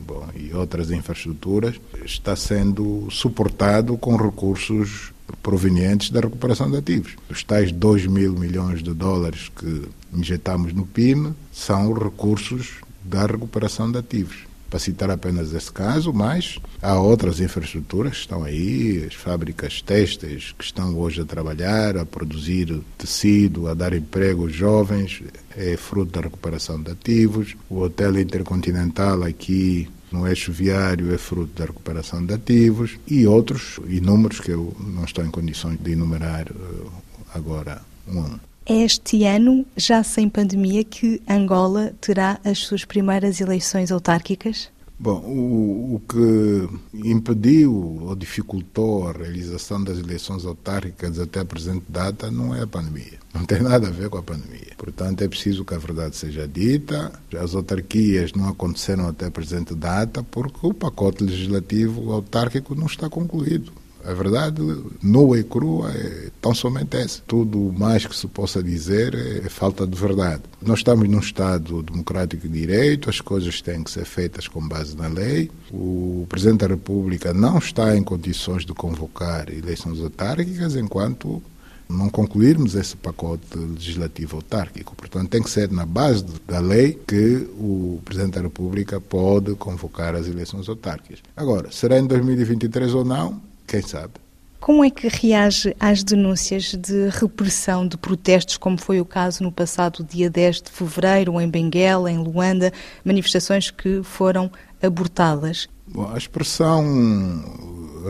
bom, 0.06 0.28
e 0.36 0.54
outras 0.54 0.92
infraestruturas, 0.92 1.76
está 2.04 2.36
sendo 2.36 3.08
suportado 3.10 3.98
com 3.98 4.16
recursos 4.16 5.15
provenientes 5.42 6.10
da 6.10 6.20
recuperação 6.20 6.70
de 6.70 6.78
ativos. 6.78 7.16
Os 7.30 7.44
tais 7.44 7.72
2 7.72 8.08
mil 8.08 8.34
milhões 8.34 8.82
de 8.82 8.94
dólares 8.94 9.52
que 9.56 9.84
injetamos 10.14 10.74
no 10.74 10.86
PIN 10.86 11.34
são 11.52 11.94
recursos 11.94 12.82
da 13.04 13.26
recuperação 13.26 13.92
de 13.92 13.98
ativos. 13.98 14.46
Para 14.70 14.80
citar 14.80 15.12
apenas 15.12 15.54
esse 15.54 15.72
caso, 15.72 16.12
mas 16.12 16.60
há 16.82 17.00
outras 17.00 17.40
infraestruturas 17.40 18.14
que 18.14 18.20
estão 18.20 18.44
aí, 18.44 19.06
as 19.08 19.14
fábricas 19.14 19.82
têxteis 19.82 20.54
que 20.58 20.66
estão 20.66 20.98
hoje 20.98 21.22
a 21.22 21.26
trabalhar, 21.26 21.96
a 21.96 22.06
produzir 22.06 22.82
tecido, 22.98 23.68
a 23.70 23.74
dar 23.74 23.94
emprego 23.94 24.44
aos 24.44 24.54
jovens, 24.54 25.22
é 25.56 25.78
fruto 25.78 26.12
da 26.12 26.22
recuperação 26.22 26.82
de 26.82 26.92
ativos. 26.92 27.56
O 27.70 27.80
Hotel 27.80 28.20
Intercontinental 28.20 29.24
aqui 29.24 29.88
no 30.12 30.28
eixo 30.28 30.52
viário 30.52 31.14
é 31.14 31.18
fruto 31.18 31.60
da 31.60 31.66
recuperação 31.66 32.26
de 32.26 32.34
ativos 32.34 32.98
e 33.08 33.26
outros 33.26 33.80
inúmeros 33.88 34.40
que 34.40 34.52
eu 34.52 34.76
não 34.80 35.04
estou 35.04 35.26
em 35.26 35.32
condições 35.32 35.78
de 35.80 35.92
enumerar 35.92 36.48
eh, 36.50 36.88
agora 37.34 37.82
um. 38.08 38.38
É 38.68 38.82
este 38.82 39.24
ano, 39.26 39.66
já 39.78 40.02
sem 40.02 40.28
pandemia, 40.28 40.84
que 40.84 41.22
Angola 41.30 41.94
terá 42.02 42.40
as 42.44 42.60
suas 42.60 42.84
primeiras 42.84 43.40
eleições 43.40 43.92
autárquicas? 43.92 44.70
Bom, 44.98 45.20
o, 45.20 45.96
o, 45.96 46.02
que 46.08 47.08
impediu 47.08 47.74
ou 48.02 48.16
dificultou 48.16 49.08
a 49.08 49.12
realização 49.12 49.84
das 49.84 49.98
eleições 49.98 50.46
autárquicas 50.46 51.20
até 51.20 51.42
a 51.42 51.46
presente 51.46 51.84
data 51.90 52.32
não 52.32 52.56
é 52.56 52.62
a 52.62 52.68
pandemia. 52.68 53.20
Não 53.34 53.44
tem 53.44 53.62
nada 53.62 53.90
a 53.90 53.92
ver 53.92 54.10
com 54.10 54.18
a 54.18 54.24
pandemia. 54.24 54.74
Portanto, 54.78 55.22
é 55.22 55.28
preciso 55.28 55.66
que 55.66 55.74
a 55.74 55.78
verdade 55.78 56.16
seja 56.16 56.48
dita. 56.48 57.12
As 57.38 57.54
autarquias 57.54 58.32
não 58.32 58.48
aconteceram 58.48 59.10
até 59.10 59.26
a 59.26 59.32
presente 59.32 59.76
data 59.76 60.24
porque 60.24 60.66
o 60.66 60.74
pacote 60.74 61.26
legislativo 61.26 62.14
autárquico 62.14 62.74
não 62.74 62.86
está 62.86 63.10
concluído. 63.10 63.74
A 64.08 64.14
verdade, 64.14 64.62
nua 65.02 65.40
e 65.40 65.44
crua, 65.44 65.92
é 65.92 66.30
tão 66.40 66.54
somente 66.54 66.96
essa. 66.96 67.22
Tudo 67.26 67.74
mais 67.76 68.06
que 68.06 68.16
se 68.16 68.28
possa 68.28 68.62
dizer 68.62 69.16
é 69.44 69.50
falta 69.50 69.88
de 69.88 70.00
verdade. 70.00 70.44
Nós 70.62 70.80
estamos 70.80 71.10
num 71.10 71.20
Estado 71.20 71.82
democrático 71.82 72.48
de 72.48 72.60
direito, 72.60 73.10
as 73.10 73.20
coisas 73.20 73.62
têm 73.62 73.84
que 73.84 73.90
ser 73.90 74.06
feitas 74.06 74.48
com 74.48 74.66
base 74.68 74.96
na 74.96 75.08
lei. 75.08 75.50
O 75.72 76.28
Presidente 76.30 76.60
da 76.60 76.68
República 76.68 77.34
não 77.34 77.58
está 77.58 77.98
em 77.98 78.04
condições 78.04 78.64
de 78.64 78.74
convocar 78.74 79.50
eleições 79.50 80.00
autárquicas 80.00 80.76
enquanto 80.76 81.42
não 81.90 82.10
concluirmos 82.10 82.76
esse 82.76 82.96
pacote 82.96 83.58
legislativo 83.58 84.38
autárquico. 84.38 84.96
Portanto, 84.96 85.30
tem 85.30 85.42
que 85.42 85.50
ser 85.50 85.72
na 85.72 85.86
base 85.86 86.26
da 86.48 86.60
lei 86.60 87.00
que 87.08 87.48
o 87.58 88.00
Presidente 88.06 88.34
da 88.34 88.42
República 88.42 89.00
pode 89.00 89.56
convocar 89.56 90.16
as 90.16 90.28
eleições 90.28 90.68
autárquicas. 90.70 91.20
Agora, 91.36 91.72
será 91.72 91.98
em 92.00 92.06
2023 92.06 92.94
ou 92.94 93.06
não? 93.06 93.42
Quem 93.76 93.82
sabe? 93.82 94.14
Como 94.62 94.86
é 94.86 94.90
que 94.90 95.10
reage 95.10 95.76
às 95.80 96.02
denúncias 96.02 96.74
de 96.74 97.10
repressão 97.10 97.86
de 97.86 97.98
protestos, 97.98 98.56
como 98.56 98.80
foi 98.80 99.02
o 99.02 99.06
caso 99.06 99.44
no 99.44 99.52
passado 99.52 100.02
dia 100.02 100.30
10 100.30 100.62
de 100.62 100.72
fevereiro, 100.72 101.40
em 101.42 101.50
Benguela, 101.50 102.10
em 102.10 102.18
Luanda, 102.18 102.72
manifestações 103.04 103.70
que 103.70 104.02
foram 104.02 104.50
abortadas? 104.82 105.68
Bom, 105.88 106.10
a 106.10 106.18
expressão 106.18 106.84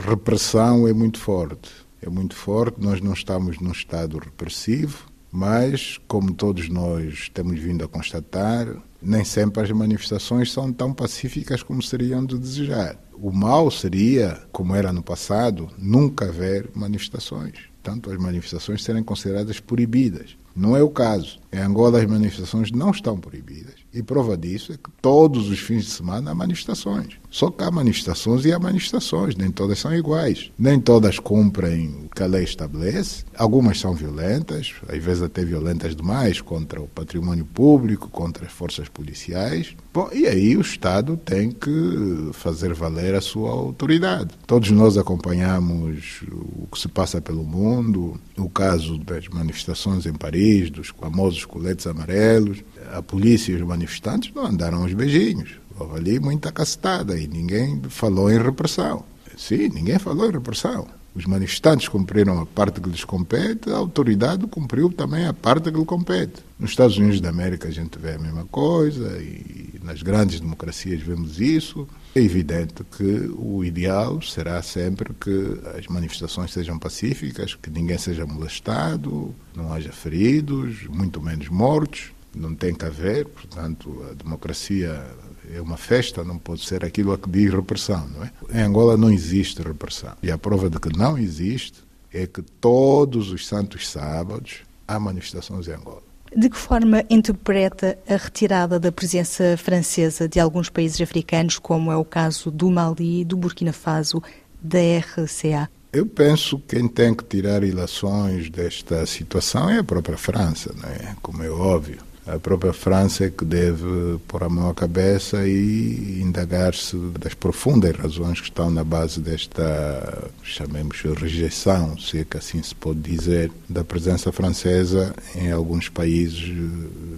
repressão 0.07 0.87
é 0.87 0.93
muito 0.93 1.19
forte. 1.19 1.71
É 1.99 2.09
muito 2.09 2.35
forte. 2.35 2.79
Nós 2.79 3.01
não 3.01 3.13
estamos 3.13 3.59
num 3.59 3.71
estado 3.71 4.19
repressivo, 4.19 5.07
mas, 5.35 5.99
como 6.07 6.33
todos 6.33 6.69
nós 6.69 7.29
temos 7.33 7.59
vindo 7.59 7.83
a 7.83 7.89
constatar, 7.89 8.73
nem 9.01 9.25
sempre 9.25 9.61
as 9.61 9.69
manifestações 9.69 10.49
são 10.49 10.71
tão 10.71 10.93
pacíficas 10.93 11.61
como 11.61 11.83
seriam 11.83 12.25
de 12.25 12.37
desejar. 12.37 12.97
O 13.13 13.33
mal 13.33 13.69
seria, 13.69 14.41
como 14.53 14.73
era 14.73 14.93
no 14.93 15.03
passado, 15.03 15.69
nunca 15.77 16.29
haver 16.29 16.69
manifestações. 16.73 17.55
Tanto 17.83 18.09
as 18.09 18.17
manifestações 18.17 18.81
serem 18.81 19.03
consideradas 19.03 19.59
proibidas. 19.59 20.37
Não 20.55 20.75
é 20.75 20.81
o 20.81 20.89
caso. 20.89 21.37
Em 21.51 21.59
Angola, 21.59 21.99
as 21.99 22.05
manifestações 22.05 22.71
não 22.71 22.91
estão 22.91 23.17
proibidas. 23.17 23.75
E 23.95 24.03
prova 24.03 24.35
disso 24.35 24.73
é 24.73 24.75
que 24.75 24.91
todos 25.01 25.47
os 25.49 25.59
fins 25.59 25.85
de 25.85 25.91
semana 25.91 26.31
há 26.31 26.35
manifestações. 26.35 27.13
Só 27.31 27.49
que 27.49 27.63
há 27.63 27.71
manifestações 27.71 28.43
e 28.43 28.51
há 28.51 28.59
manifestações, 28.59 29.37
nem 29.37 29.49
todas 29.49 29.79
são 29.79 29.95
iguais. 29.95 30.51
Nem 30.59 30.81
todas 30.81 31.17
cumprem 31.17 32.05
o 32.05 32.09
que 32.13 32.21
a 32.21 32.27
lei 32.27 32.43
estabelece. 32.43 33.23
Algumas 33.37 33.79
são 33.79 33.93
violentas, 33.93 34.73
às 34.89 35.01
vezes 35.01 35.23
até 35.23 35.45
violentas 35.45 35.95
demais, 35.95 36.41
contra 36.41 36.81
o 36.81 36.87
patrimônio 36.87 37.45
público, 37.45 38.09
contra 38.09 38.45
as 38.45 38.51
forças 38.51 38.89
policiais. 38.89 39.75
Bom, 39.93 40.09
e 40.13 40.27
aí 40.27 40.57
o 40.57 40.61
Estado 40.61 41.15
tem 41.15 41.49
que 41.49 42.29
fazer 42.33 42.73
valer 42.73 43.15
a 43.15 43.21
sua 43.21 43.51
autoridade. 43.51 44.31
Todos 44.45 44.71
nós 44.71 44.97
acompanhamos 44.97 46.21
o 46.29 46.67
que 46.67 46.79
se 46.79 46.89
passa 46.89 47.21
pelo 47.21 47.45
mundo, 47.45 48.19
o 48.37 48.49
caso 48.49 48.97
das 48.97 49.29
manifestações 49.29 50.05
em 50.05 50.13
Paris, 50.13 50.69
dos 50.69 50.89
famosos 50.89 51.45
coletes 51.45 51.87
amarelos 51.87 52.61
a 52.93 53.01
polícia 53.01 53.51
e 53.51 53.55
os 53.55 53.61
manifestantes 53.61 54.33
não 54.33 54.45
andaram 54.45 54.81
aos 54.81 54.93
beijinhos. 54.93 55.59
Houve 55.77 55.97
ali 55.97 56.19
muita 56.19 56.51
cacetada 56.51 57.17
e 57.19 57.27
ninguém 57.27 57.81
falou 57.89 58.31
em 58.31 58.41
repressão. 58.41 59.03
Sim, 59.37 59.69
ninguém 59.69 59.99
falou 59.99 60.27
em 60.29 60.31
repressão. 60.31 60.87
Os 61.15 61.25
manifestantes 61.25 61.87
cumpriram 61.87 62.41
a 62.41 62.45
parte 62.45 62.81
que 62.81 62.89
lhes 62.89 63.05
compete, 63.05 63.69
a 63.69 63.77
autoridade 63.77 64.45
cumpriu 64.47 64.91
também 64.91 65.25
a 65.25 65.33
parte 65.33 65.71
que 65.71 65.77
lhe 65.77 65.85
compete. 65.85 66.43
Nos 66.59 66.71
Estados 66.71 66.97
Unidos 66.97 67.21
da 67.21 67.29
América 67.29 67.69
a 67.69 67.71
gente 67.71 67.97
vê 67.97 68.15
a 68.15 68.19
mesma 68.19 68.43
coisa 68.45 69.17
e 69.21 69.79
nas 69.81 70.01
grandes 70.01 70.41
democracias 70.41 71.01
vemos 71.01 71.39
isso. 71.39 71.87
É 72.15 72.19
evidente 72.19 72.83
que 72.97 73.31
o 73.37 73.63
ideal 73.63 74.21
será 74.21 74.61
sempre 74.61 75.13
que 75.13 75.57
as 75.77 75.87
manifestações 75.87 76.51
sejam 76.51 76.77
pacíficas, 76.77 77.55
que 77.55 77.69
ninguém 77.69 77.97
seja 77.97 78.25
molestado, 78.25 79.33
não 79.55 79.71
haja 79.71 79.93
feridos, 79.93 80.85
muito 80.89 81.21
menos 81.21 81.47
mortos 81.47 82.14
não 82.35 82.53
tem 82.53 82.73
que 82.73 82.85
haver, 82.85 83.25
portanto, 83.27 84.05
a 84.11 84.13
democracia 84.13 85.05
é 85.53 85.61
uma 85.61 85.77
festa, 85.77 86.23
não 86.23 86.37
pode 86.37 86.65
ser 86.65 86.83
aquilo 86.83 87.13
a 87.13 87.17
que 87.17 87.29
diz 87.29 87.51
repressão, 87.51 88.07
não 88.09 88.23
é? 88.23 88.31
Em 88.53 88.63
Angola 88.63 88.97
não 88.97 89.11
existe 89.11 89.61
repressão. 89.61 90.13
E 90.21 90.31
a 90.31 90.37
prova 90.37 90.69
de 90.69 90.79
que 90.79 90.95
não 90.95 91.17
existe 91.17 91.83
é 92.13 92.25
que 92.25 92.41
todos 92.41 93.31
os 93.31 93.45
santos 93.47 93.89
sábados 93.89 94.63
há 94.87 94.99
manifestações 94.99 95.67
em 95.67 95.73
Angola. 95.73 96.03
De 96.35 96.49
que 96.49 96.57
forma 96.57 97.03
interpreta 97.09 97.97
a 98.07 98.17
retirada 98.17 98.79
da 98.79 98.91
presença 98.91 99.55
francesa 99.57 100.27
de 100.27 100.39
alguns 100.39 100.69
países 100.69 100.99
africanos, 100.99 101.57
como 101.57 101.91
é 101.91 101.95
o 101.95 102.03
caso 102.03 102.51
do 102.51 102.69
Mali, 102.69 103.23
do 103.23 103.37
Burkina 103.37 103.71
Faso, 103.71 104.21
da 104.61 104.79
RCA? 104.99 105.69
Eu 105.93 106.05
penso 106.05 106.59
que 106.59 106.75
quem 106.75 106.89
tem 106.89 107.13
que 107.13 107.23
tirar 107.23 107.63
ilações 107.63 108.49
desta 108.49 109.05
situação 109.05 109.69
é 109.69 109.79
a 109.79 109.83
própria 109.83 110.17
França, 110.17 110.73
não 110.75 110.89
é? 110.89 111.15
como 111.21 111.41
é 111.41 111.49
óbvio 111.49 111.99
a 112.27 112.39
própria 112.39 112.73
França 112.73 113.25
é 113.25 113.29
que 113.29 113.45
deve 113.45 114.17
pôr 114.27 114.43
a 114.43 114.49
mão 114.49 114.69
à 114.69 114.73
cabeça 114.73 115.47
e 115.47 116.21
indagar-se 116.21 116.95
das 117.19 117.35
profundas 117.35 117.95
razões 117.95 118.41
que 118.41 118.47
estão 118.47 118.71
na 118.71 118.83
base 118.83 119.19
desta, 119.19 120.31
chamemos 120.41 121.01
rejeição, 121.01 121.97
se 121.99 122.19
é 122.19 122.25
que 122.25 122.37
assim 122.37 122.63
se 122.63 122.73
pode 122.73 122.99
dizer, 122.99 123.51
da 123.69 123.83
presença 123.83 124.31
francesa 124.31 125.13
em 125.35 125.51
alguns 125.51 125.87
países, 125.87 126.51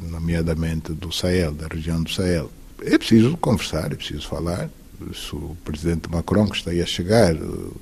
nomeadamente 0.09 0.91
do 0.91 1.11
Sahel, 1.11 1.53
da 1.53 1.67
região 1.67 2.03
do 2.03 2.11
Sahel. 2.11 2.51
É 2.81 2.97
preciso 2.97 3.37
conversar, 3.37 3.91
é 3.91 3.95
preciso 3.95 4.27
falar, 4.27 4.69
se 5.13 5.35
o 5.35 5.55
presidente 5.63 6.09
Macron, 6.09 6.47
que 6.47 6.57
está 6.57 6.71
aí 6.71 6.81
a 6.81 6.85
chegar, 6.85 7.35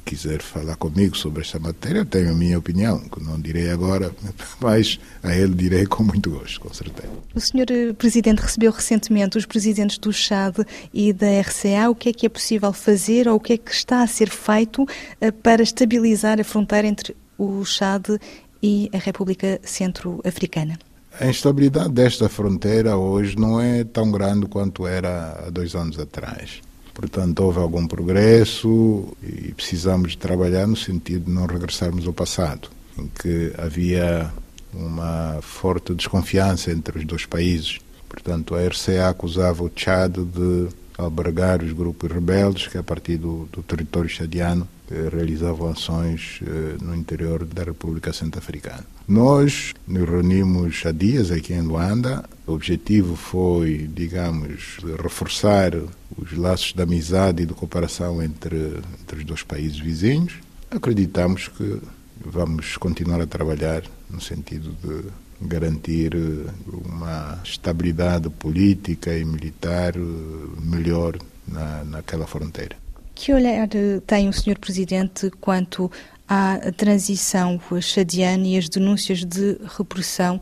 quiser 0.04 0.42
falar 0.42 0.76
comigo 0.76 1.16
sobre 1.16 1.42
esta 1.42 1.60
matéria, 1.60 2.00
eu 2.00 2.06
tenho 2.06 2.32
a 2.32 2.34
minha 2.34 2.58
opinião, 2.58 3.00
que 3.00 3.24
não 3.24 3.40
direi 3.40 3.70
agora, 3.70 4.14
mas 4.60 5.00
a 5.24 5.36
ele 5.36 5.54
direi 5.54 5.86
com 5.86 6.04
muito 6.04 6.30
gosto, 6.30 6.60
com 6.60 6.74
certeza. 6.74 7.10
O 7.34 7.40
senhor 7.40 7.70
eh, 7.70 7.94
presidente 7.94 8.42
recebeu 8.42 8.72
recentemente 8.72 9.38
os 9.38 9.46
presidentes 9.46 9.98
do 9.98 10.12
Chad 10.12 10.58
e 10.94 11.14
da 11.14 11.40
RCA. 11.42 11.90
O 11.90 11.96
que 11.96 12.10
é 12.10 12.14
que 12.14 12.26
é 12.26 12.30
possível 12.30 12.74
fazer 12.74 13.28
ou 13.28 13.36
o 13.36 13.40
que 13.40 13.54
é 13.54 13.58
que 13.58 13.72
está 13.72 14.02
a 14.02 14.08
ser 14.08 14.30
feito 14.30 14.86
eh, 15.22 15.32
para 15.32 15.64
estabilizar 15.64 16.40
a 16.40 16.44
fronteira 16.44 16.88
entre 16.88 17.16
o 17.38 17.64
Chad 17.66 18.08
e 18.62 18.90
a 18.94 18.98
República 18.98 19.60
Centro-Africana? 19.64 20.78
A 21.20 21.28
instabilidade 21.28 21.90
desta 21.90 22.28
fronteira 22.28 22.98
hoje 22.98 23.38
não 23.38 23.60
é 23.60 23.86
tão 23.86 24.12
grande 24.12 24.48
quanto 24.48 24.86
era 24.86 25.46
há 25.48 25.50
dois 25.50 25.74
anos 25.74 25.98
atrás. 25.98 26.62
Portanto, 26.96 27.42
houve 27.42 27.60
algum 27.60 27.86
progresso 27.86 29.06
e 29.22 29.54
precisamos 29.54 30.16
trabalhar 30.16 30.66
no 30.66 30.78
sentido 30.78 31.26
de 31.26 31.32
não 31.32 31.46
regressarmos 31.46 32.08
ao 32.08 32.14
passado, 32.14 32.70
em 32.98 33.08
que 33.08 33.54
havia 33.58 34.32
uma 34.74 35.40
forte 35.42 35.94
desconfiança 35.94 36.72
entre 36.72 36.98
os 36.98 37.06
dois 37.06 37.26
países. 37.26 37.80
Portanto, 38.08 38.56
a 38.56 38.66
RCA 38.66 39.10
acusava 39.10 39.62
o 39.62 39.72
Chad 39.76 40.16
de 40.18 40.70
albergar 40.98 41.62
os 41.62 41.74
grupos 41.74 42.10
rebeldes 42.10 42.68
que, 42.68 42.78
a 42.78 42.84
partir 42.84 43.18
do, 43.18 43.48
do 43.52 43.62
território 43.62 44.10
chadiano, 44.10 44.66
eh, 44.90 45.10
realizavam 45.12 45.70
ações 45.70 46.40
eh, 46.46 46.78
no 46.82 46.96
interior 46.96 47.44
da 47.44 47.64
República 47.64 48.14
Centro-Africana. 48.14 48.86
Nós 49.08 49.74
nos 49.88 50.08
reunimos 50.08 50.84
há 50.86 50.92
dias 50.92 51.32
aqui 51.32 51.54
em 51.54 51.62
Luanda. 51.62 52.24
O 52.48 52.54
objetivo 52.54 53.16
foi, 53.16 53.90
digamos, 53.94 54.78
reforçar 55.02 55.74
os 56.18 56.34
laços 56.34 56.74
de 56.74 56.82
amizade 56.82 57.44
e 57.44 57.46
de 57.46 57.54
cooperação 57.54 58.22
entre, 58.22 58.82
entre 59.02 59.20
os 59.20 59.24
dois 59.26 59.44
países 59.44 59.78
vizinhos. 59.80 60.40
Acreditamos 60.72 61.48
que 61.48 61.80
vamos 62.24 62.78
continuar 62.78 63.22
a 63.22 63.28
trabalhar 63.28 63.84
no 64.10 64.22
sentido 64.22 64.76
de 64.84 65.10
garantir 65.42 66.16
eh, 66.16 66.50
uma 66.86 67.40
estabilidade 67.44 68.30
política 68.30 69.16
e 69.16 69.26
militar 69.26 69.96
eh, 69.96 70.00
melhor 70.62 71.18
na, 71.48 71.84
naquela 71.84 72.26
fronteira. 72.26 72.76
Que 73.14 73.34
olhar 73.34 73.68
eh, 73.76 74.02
tem 74.08 74.30
o 74.30 74.34
Sr. 74.34 74.58
Presidente 74.60 75.30
quanto 75.42 75.92
à 76.28 76.58
transição 76.76 77.60
chadiana 77.82 78.48
e 78.48 78.58
as 78.58 78.68
denúncias 78.68 79.24
de 79.24 79.58
repressão 79.78 80.42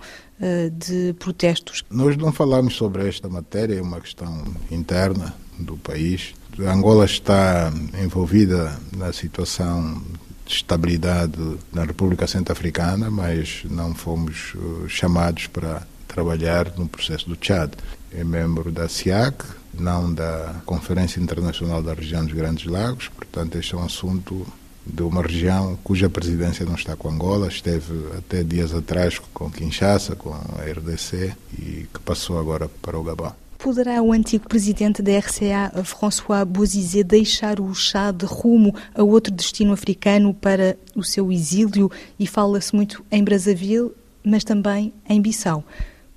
de 0.77 1.13
protestos? 1.19 1.83
Nós 1.89 2.17
não 2.17 2.31
falamos 2.31 2.75
sobre 2.75 3.07
esta 3.07 3.29
matéria, 3.29 3.75
é 3.75 3.81
uma 3.81 3.99
questão 4.01 4.43
interna 4.71 5.33
do 5.59 5.77
país. 5.77 6.33
Angola 6.59 7.05
está 7.05 7.71
envolvida 8.01 8.79
na 8.95 9.11
situação 9.11 10.01
de 10.45 10.53
estabilidade 10.53 11.39
na 11.71 11.83
República 11.83 12.27
Centro-Africana, 12.27 13.09
mas 13.09 13.63
não 13.69 13.95
fomos 13.95 14.53
uh, 14.55 14.87
chamados 14.87 15.47
para 15.47 15.87
trabalhar 16.07 16.71
no 16.77 16.87
processo 16.87 17.27
do 17.27 17.35
Tchad. 17.35 17.73
É 18.11 18.23
membro 18.23 18.71
da 18.71 18.87
SIAC, 18.87 19.43
não 19.73 20.13
da 20.13 20.61
Conferência 20.65 21.19
Internacional 21.19 21.81
da 21.81 21.93
Região 21.93 22.23
dos 22.23 22.33
Grandes 22.33 22.65
Lagos, 22.65 23.07
portanto, 23.07 23.57
este 23.57 23.73
é 23.73 23.77
um 23.77 23.83
assunto 23.83 24.45
de 24.85 25.01
uma 25.01 25.21
região 25.21 25.77
cuja 25.83 26.09
presidência 26.09 26.65
não 26.65 26.75
está 26.75 26.95
com 26.95 27.09
Angola, 27.09 27.47
esteve 27.47 27.93
até 28.17 28.43
dias 28.43 28.73
atrás 28.73 29.17
com 29.33 29.49
Kinshasa, 29.49 30.15
com 30.15 30.33
a 30.33 30.61
RDC 30.61 31.33
e 31.57 31.87
que 31.91 31.99
passou 32.03 32.37
agora 32.37 32.69
para 32.81 32.99
o 32.99 33.03
Gabão. 33.03 33.42
Poderá 33.63 34.01
o 34.01 34.11
antigo 34.11 34.45
presidente 34.49 35.01
da 35.01 35.17
RCA, 35.17 35.71
François 35.85 36.43
Bozizé, 36.45 37.01
deixar 37.01 37.61
o 37.61 37.73
Chad 37.73 38.21
rumo 38.23 38.75
a 38.93 39.01
outro 39.03 39.31
destino 39.33 39.71
africano 39.71 40.33
para 40.33 40.77
o 40.93 41.01
seu 41.01 41.31
exílio? 41.31 41.89
E 42.19 42.27
fala-se 42.27 42.75
muito 42.75 43.05
em 43.09 43.23
Brazzaville, 43.23 43.91
mas 44.21 44.43
também 44.43 44.93
em 45.07 45.21
Bissau. 45.21 45.63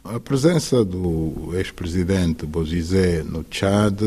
A 0.02 0.18
presença 0.18 0.84
do 0.84 1.52
ex-presidente 1.54 2.44
Bozizé 2.44 3.22
no 3.22 3.46
Chad 3.48 4.02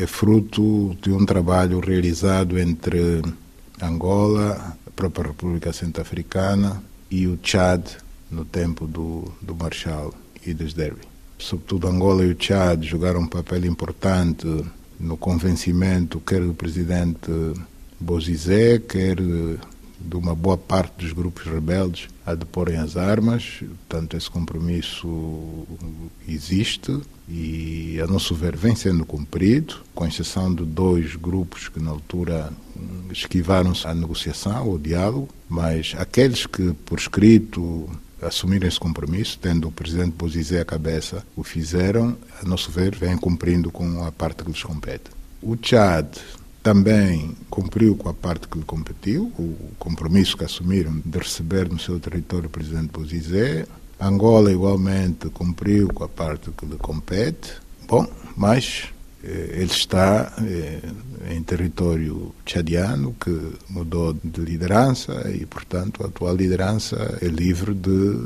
é 0.00 0.06
fruto 0.06 0.96
de 1.02 1.12
um 1.12 1.26
trabalho 1.26 1.78
realizado 1.78 2.58
entre 2.58 3.20
Angola, 3.82 4.78
a 4.86 4.90
própria 4.92 5.26
República 5.26 5.74
Centro-Africana 5.74 6.82
e 7.10 7.26
o 7.26 7.38
Chad 7.42 7.86
no 8.30 8.46
tempo 8.46 8.86
do, 8.86 9.30
do 9.42 9.54
Marshal 9.54 10.14
Idris 10.46 10.72
Deby 10.72 11.11
sobretudo 11.42 11.88
Angola 11.88 12.24
e 12.24 12.32
o 12.32 12.36
Chad, 12.38 12.84
jogaram 12.84 13.20
um 13.20 13.26
papel 13.26 13.66
importante 13.66 14.46
no 14.98 15.16
convencimento 15.16 16.20
quer 16.20 16.40
do 16.40 16.54
presidente 16.54 17.30
Bozizé, 17.98 18.78
quer 18.78 19.16
de 19.16 20.16
uma 20.16 20.34
boa 20.34 20.56
parte 20.56 21.04
dos 21.04 21.12
grupos 21.12 21.44
rebeldes 21.44 22.08
a 22.24 22.34
deporem 22.34 22.76
as 22.76 22.96
armas. 22.96 23.62
Portanto, 23.88 24.16
esse 24.16 24.30
compromisso 24.30 25.66
existe 26.28 27.00
e, 27.28 28.00
a 28.00 28.06
nosso 28.06 28.34
ver, 28.34 28.56
vem 28.56 28.74
sendo 28.74 29.04
cumprido, 29.04 29.76
com 29.94 30.06
exceção 30.06 30.52
de 30.52 30.64
dois 30.64 31.16
grupos 31.16 31.68
que, 31.68 31.80
na 31.80 31.90
altura, 31.90 32.52
esquivaram-se 33.10 33.86
à 33.86 33.94
negociação, 33.94 34.56
ao 34.56 34.78
diálogo, 34.78 35.28
mas 35.48 35.94
aqueles 35.96 36.46
que, 36.46 36.72
por 36.84 36.98
escrito, 36.98 37.88
assumiram 38.22 38.68
esse 38.68 38.78
compromisso, 38.78 39.38
tendo 39.40 39.68
o 39.68 39.72
presidente 39.72 40.12
Bozizé 40.12 40.60
à 40.60 40.64
cabeça, 40.64 41.24
o 41.36 41.42
fizeram, 41.42 42.16
a 42.40 42.46
nosso 42.46 42.70
ver, 42.70 42.94
vem 42.94 43.16
cumprindo 43.16 43.70
com 43.70 44.04
a 44.04 44.12
parte 44.12 44.44
que 44.44 44.50
lhes 44.50 44.62
compete. 44.62 45.10
O 45.42 45.56
Chad 45.60 46.16
também 46.62 47.36
cumpriu 47.50 47.96
com 47.96 48.08
a 48.08 48.14
parte 48.14 48.46
que 48.46 48.56
lhe 48.56 48.64
competiu, 48.64 49.32
o 49.36 49.72
compromisso 49.78 50.36
que 50.36 50.44
assumiram 50.44 51.02
de 51.04 51.18
receber 51.18 51.68
no 51.68 51.78
seu 51.78 51.98
território 51.98 52.46
o 52.46 52.50
presidente 52.50 52.92
Bozizé. 52.92 53.66
Angola, 54.00 54.52
igualmente, 54.52 55.28
cumpriu 55.30 55.88
com 55.88 56.04
a 56.04 56.08
parte 56.08 56.50
que 56.50 56.64
lhe 56.64 56.76
compete. 56.76 57.54
Bom, 57.88 58.06
mas 58.36 58.88
ele 59.22 59.70
está 59.70 60.32
eh, 60.42 60.80
em 61.30 61.42
território 61.42 62.34
tchadiano 62.44 63.14
que 63.20 63.30
mudou 63.70 64.12
de 64.12 64.40
liderança 64.40 65.30
e, 65.30 65.46
portanto, 65.46 66.02
a 66.02 66.06
atual 66.06 66.34
liderança 66.34 67.18
é 67.22 67.26
livre 67.26 67.72
de 67.72 68.18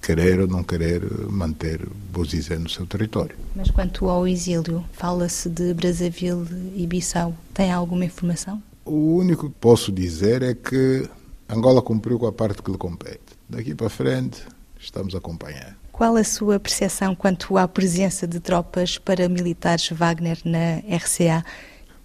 querer 0.00 0.40
ou 0.40 0.48
não 0.48 0.62
querer 0.62 1.02
manter 1.28 1.80
Bozizé 2.10 2.56
no 2.56 2.68
seu 2.68 2.86
território. 2.86 3.36
Mas 3.54 3.70
quanto 3.70 4.08
ao 4.08 4.26
exílio, 4.26 4.84
fala-se 4.92 5.48
de 5.50 5.74
Brazzaville 5.74 6.72
e 6.74 6.86
Bissau. 6.86 7.34
Tem 7.52 7.70
alguma 7.70 8.04
informação? 8.04 8.62
O 8.84 9.16
único 9.16 9.50
que 9.50 9.56
posso 9.60 9.92
dizer 9.92 10.42
é 10.42 10.54
que 10.54 11.08
Angola 11.48 11.82
cumpriu 11.82 12.18
com 12.18 12.26
a 12.26 12.32
parte 12.32 12.62
que 12.62 12.70
lhe 12.70 12.78
compete. 12.78 13.20
Daqui 13.48 13.74
para 13.74 13.90
frente, 13.90 14.42
estamos 14.84 15.14
a 15.14 15.18
acompanhar. 15.18 15.76
Qual 15.92 16.16
a 16.16 16.24
sua 16.24 16.58
percepção 16.58 17.14
quanto 17.14 17.56
à 17.56 17.68
presença 17.68 18.26
de 18.26 18.40
tropas 18.40 18.98
paramilitares 18.98 19.88
Wagner 19.90 20.38
na 20.44 20.78
RCA? 20.96 21.44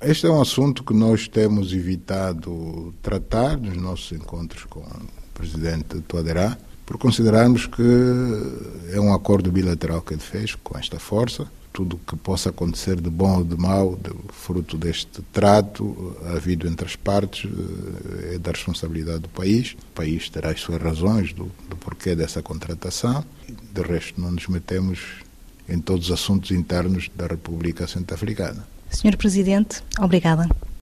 Este 0.01 0.27
é 0.27 0.29
um 0.29 0.41
assunto 0.41 0.83
que 0.83 0.93
nós 0.93 1.27
temos 1.27 1.73
evitado 1.73 2.93
tratar 3.01 3.57
nos 3.57 3.75
nossos 3.75 4.11
encontros 4.11 4.63
com 4.63 4.79
o 4.79 5.33
presidente 5.33 5.99
Toaderá, 6.01 6.57
por 6.85 6.97
considerarmos 6.97 7.65
que 7.65 7.83
é 8.93 8.99
um 8.99 9.13
acordo 9.13 9.51
bilateral 9.51 10.01
que 10.01 10.13
ele 10.13 10.21
fez 10.21 10.55
com 10.55 10.77
esta 10.77 10.97
força. 10.99 11.47
Tudo 11.71 11.99
que 12.05 12.15
possa 12.15 12.49
acontecer 12.49 12.99
de 12.99 13.09
bom 13.09 13.37
ou 13.37 13.43
de 13.43 13.55
mau, 13.55 13.95
de, 13.95 14.11
fruto 14.33 14.77
deste 14.77 15.21
trato 15.31 16.17
havido 16.33 16.67
entre 16.67 16.85
as 16.85 16.95
partes, 16.95 17.49
eh, 17.49 18.35
é 18.35 18.37
da 18.39 18.51
responsabilidade 18.51 19.19
do 19.19 19.29
país. 19.29 19.73
O 19.73 19.93
país 19.93 20.29
terá 20.29 20.49
as 20.49 20.59
suas 20.59 20.81
razões 20.81 21.31
do, 21.31 21.51
do 21.69 21.75
porquê 21.77 22.15
dessa 22.15 22.41
contratação. 22.41 23.23
De 23.47 23.81
resto, 23.81 24.19
não 24.19 24.31
nos 24.31 24.47
metemos 24.47 24.99
em 25.67 25.79
todos 25.79 26.07
os 26.07 26.11
assuntos 26.11 26.51
internos 26.51 27.09
da 27.15 27.27
República 27.27 27.87
Centro-Africana. 27.87 28.67
Senhor 28.89 29.15
Presidente, 29.15 29.83
obrigada. 29.99 30.49